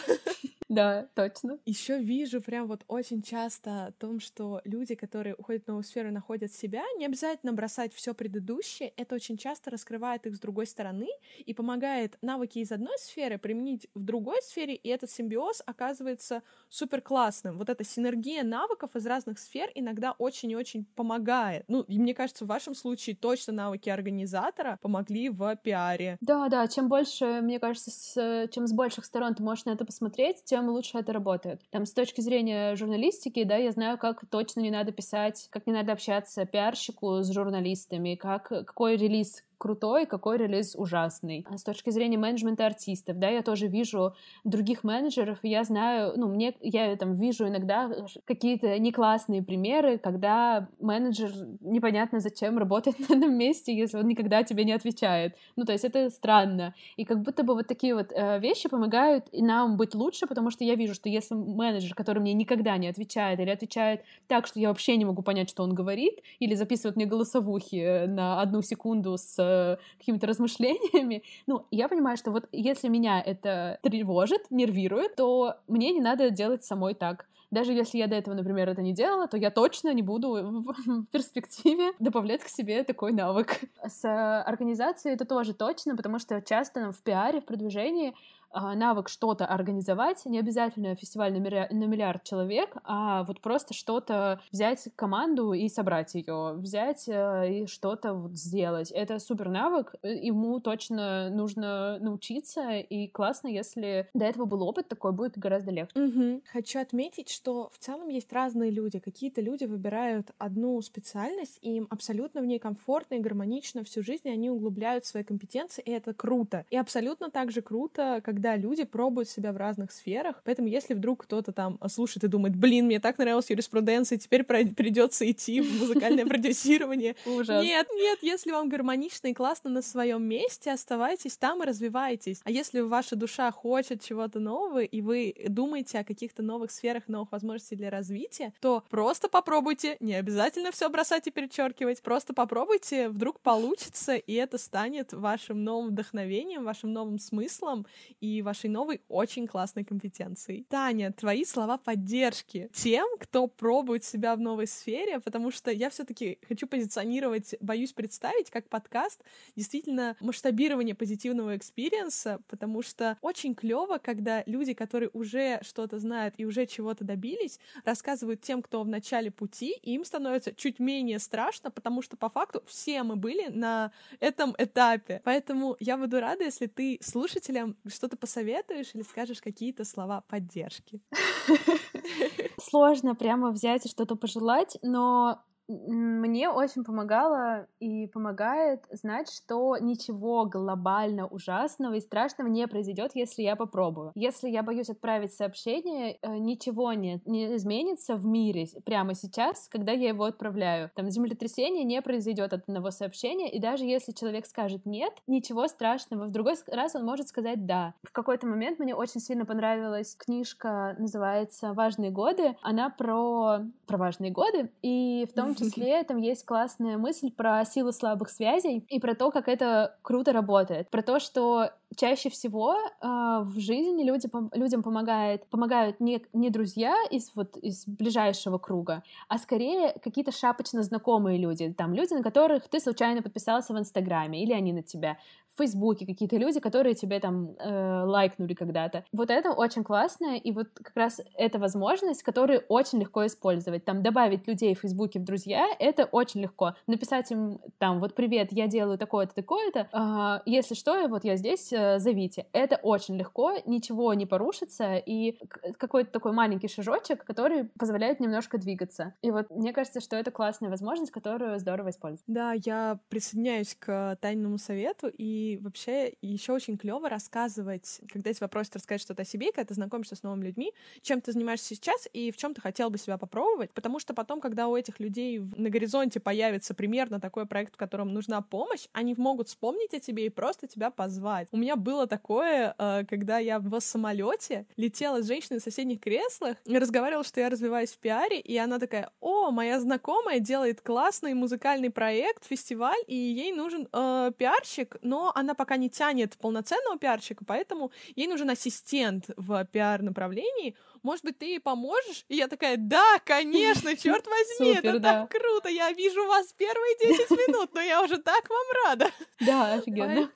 [0.68, 1.60] Да, точно.
[1.66, 6.12] Еще вижу прям вот очень часто о том, что люди, которые уходят в новую сферу,
[6.12, 8.92] находят себя, не обязательно бросать все предыдущее.
[8.98, 11.08] Это очень часто раскрывает их с другой стороны
[11.46, 17.02] и помогает навыки из одной сферы применить в другой сфере, и этот симбиоз оказывается супер
[17.02, 17.58] классным.
[17.58, 21.66] Вот эта синергия навыков из разных сфер иногда очень и очень помогает.
[21.68, 26.18] Ну, и мне кажется, в вашем случае точно навыки организатора помогли в пиаре.
[26.22, 29.86] Да, да, чем больше, мне кажется, с, чем с больших сторон ты можешь на это
[29.86, 31.62] посмотреть, тем лучше это работает.
[31.70, 35.74] Там, с точки зрения журналистики, да, я знаю, как точно не надо писать, как не
[35.74, 41.46] надо общаться пиарщику с журналистами, как, какой релиз крутой, какой релиз ужасный.
[41.50, 46.14] А с точки зрения менеджмента артистов, да, я тоже вижу других менеджеров, и я знаю,
[46.16, 47.92] ну, мне, я там вижу иногда
[48.26, 51.32] какие-то не классные примеры, когда менеджер
[51.62, 55.36] непонятно зачем работает на этом месте, если он никогда тебе не отвечает.
[55.56, 56.74] Ну, то есть это странно.
[56.98, 60.50] И как будто бы вот такие вот э, вещи помогают и нам быть лучше, потому
[60.50, 64.60] что я вижу, что если менеджер, который мне никогда не отвечает или отвечает так, что
[64.60, 68.62] я вообще не могу понять, что он говорит, или записывает мне голосовухи э, на одну
[68.62, 75.16] секунду с э, какими-то размышлениями, ну, я понимаю, что вот если меня это тревожит, нервирует,
[75.16, 77.26] то мне не надо делать самой так.
[77.52, 81.06] Даже если я до этого, например, это не делала, то я точно не буду в
[81.12, 83.62] перспективе добавлять к себе такой навык.
[83.88, 84.04] С
[84.44, 88.14] организацией это тоже точно, потому что часто в пиаре, в продвижении
[88.56, 94.40] навык что-то организовать, не обязательно фестиваль на, миллиард, на миллиард человек, а вот просто что-то
[94.52, 98.92] взять команду и собрать ее, взять э, и что-то вот сделать.
[98.92, 104.88] Это супер навык, э, ему точно нужно научиться, и классно, если до этого был опыт
[104.88, 106.00] такой, будет гораздо легче.
[106.00, 106.42] Угу.
[106.52, 109.00] Хочу отметить, что в целом есть разные люди.
[109.00, 114.28] Какие-то люди выбирают одну специальность, и им абсолютно в ней комфортно и гармонично всю жизнь,
[114.28, 116.66] и они углубляют свои компетенции, и это круто.
[116.70, 120.42] И абсолютно так же круто, когда когда люди пробуют себя в разных сферах.
[120.44, 125.30] Поэтому если вдруг кто-то там слушает и думает, блин, мне так нравилась юриспруденция, теперь придется
[125.30, 127.16] идти в музыкальное продюсирование.
[127.26, 127.64] Ужас.
[127.64, 132.42] Нет, нет, если вам гармонично и классно на своем месте, оставайтесь там и развивайтесь.
[132.44, 137.32] А если ваша душа хочет чего-то нового, и вы думаете о каких-то новых сферах, новых
[137.32, 143.40] возможностей для развития, то просто попробуйте, не обязательно все бросать и перечеркивать, просто попробуйте, вдруг
[143.40, 147.88] получится, и это станет вашим новым вдохновением, вашим новым смыслом,
[148.26, 150.66] и вашей новой очень классной компетенцией.
[150.70, 156.40] Таня, твои слова поддержки тем, кто пробует себя в новой сфере, потому что я все-таки
[156.48, 159.22] хочу позиционировать, боюсь представить, как подкаст
[159.56, 166.36] действительно масштабирование позитивного experience а, потому что очень клево, когда люди, которые уже что-то знают
[166.38, 171.20] и уже чего-то добились, рассказывают тем, кто в начале пути, и им становится чуть менее
[171.20, 175.22] страшно, потому что по факту все мы были на этом этапе.
[175.24, 181.02] Поэтому я буду рада, если ты слушателям что-то посоветуешь или скажешь какие-то слова поддержки?
[182.60, 190.46] Сложно прямо взять и что-то пожелать, но мне очень помогало и помогает знать, что ничего
[190.46, 194.12] глобально ужасного и страшного не произойдет, если я попробую.
[194.16, 199.92] Если я боюсь отправить сообщение, э, ничего не, не изменится в мире прямо сейчас, когда
[199.92, 200.92] я его отправляю.
[200.96, 206.26] Там землетрясение не произойдет от одного сообщения, и даже если человек скажет нет, ничего страшного.
[206.26, 207.94] В другой раз он может сказать да.
[208.04, 212.56] В какой-то момент мне очень сильно понравилась книжка, называется «Важные годы».
[212.62, 217.64] Она про, про важные годы, и в том том числе там есть классная мысль про
[217.66, 220.90] силу слабых связей и про то, как это круто работает.
[220.90, 223.08] Про то, что чаще всего э,
[223.44, 229.38] в жизни люди, людям помогает, помогают не, не друзья из, вот, из ближайшего круга, а
[229.38, 231.74] скорее какие-то шапочно знакомые люди.
[231.74, 235.18] Там люди, на которых ты случайно подписался в Инстаграме, или они на тебя.
[235.54, 239.06] В Фейсбуке какие-то люди, которые тебе там э, лайкнули когда-то.
[239.14, 243.86] Вот это очень классно, и вот как раз эта возможность, которую очень легко использовать.
[243.86, 246.74] Там добавить людей в Фейсбуке в друзья, это очень легко.
[246.88, 251.72] Написать им там, вот привет, я делаю такое-то, такое-то, э, если что, вот я здесь,
[251.72, 252.48] э, зовите.
[252.54, 255.38] Это очень легко, ничего не порушится, и
[255.78, 259.16] какой-то такой маленький шажочек, который позволяет немножко двигаться.
[259.22, 262.24] И вот мне кажется, что это классная возможность, которую здорово использовать.
[262.28, 268.76] Да, я присоединяюсь к тайному совету, и вообще еще очень клево рассказывать, когда тебя просят
[268.76, 272.32] рассказать что-то о себе, когда ты знакомишься с новыми людьми, чем ты занимаешься сейчас и
[272.32, 275.70] в чем ты хотел бы себя попробовать, потому что потом, когда у этих людей на
[275.70, 280.30] горизонте появится примерно такой проект, в котором нужна помощь, они могут вспомнить о тебе и
[280.30, 281.48] просто тебя позвать.
[281.52, 286.58] У меня было такое, э, когда я в самолете летела с женщиной в соседних креслах
[286.66, 291.34] и разговаривала, что я развиваюсь в пиаре, и она такая, о, моя знакомая делает классный
[291.34, 297.46] музыкальный проект, фестиваль, и ей нужен э, пиарщик, но она пока не тянет полноценного пиарщика,
[297.46, 302.26] поэтому ей нужен ассистент в пиар-направлении, может быть, ты ей поможешь?
[302.28, 305.22] И я такая, да, конечно, черт возьми, Супер, это да.
[305.22, 309.12] так круто, я вижу вас первые 10 минут, но я уже так вам рада.
[309.40, 310.30] Да, офигенно.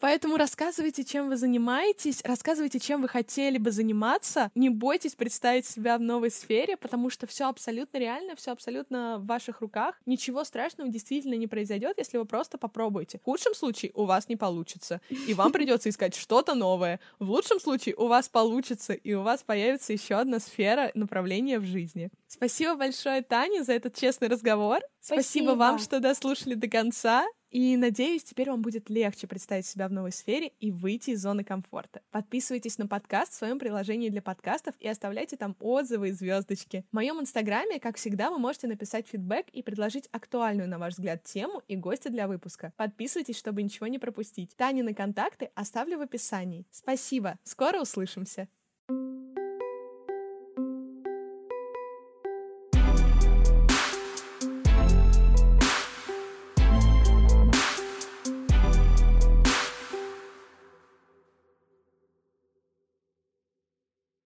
[0.00, 5.98] Поэтому рассказывайте, чем вы занимаетесь, рассказывайте, чем вы хотели бы заниматься, не бойтесь представить себя
[5.98, 10.00] в новой сфере, потому что все абсолютно реально, все абсолютно в ваших руках.
[10.06, 13.18] Ничего страшного действительно не произойдет, если вы просто попробуете.
[13.18, 17.00] В худшем случае у вас не получится, и вам придется искать что-то новое.
[17.18, 21.64] В лучшем случае у вас получится, и у вас появится еще одна сфера направления в
[21.64, 22.10] жизни.
[22.26, 24.80] Спасибо большое, Таня, за этот честный разговор.
[25.00, 27.26] Спасибо, Спасибо вам, что дослушали до конца.
[27.50, 31.44] И надеюсь, теперь вам будет легче представить себя в новой сфере и выйти из зоны
[31.44, 32.02] комфорта.
[32.10, 36.84] Подписывайтесь на подкаст в своем приложении для подкастов и оставляйте там отзывы и звездочки.
[36.90, 41.22] В моем инстаграме, как всегда, вы можете написать фидбэк и предложить актуальную, на ваш взгляд,
[41.22, 42.72] тему и гостя для выпуска.
[42.76, 44.56] Подписывайтесь, чтобы ничего не пропустить.
[44.56, 46.66] Тани на контакты оставлю в описании.
[46.70, 48.48] Спасибо, скоро услышимся!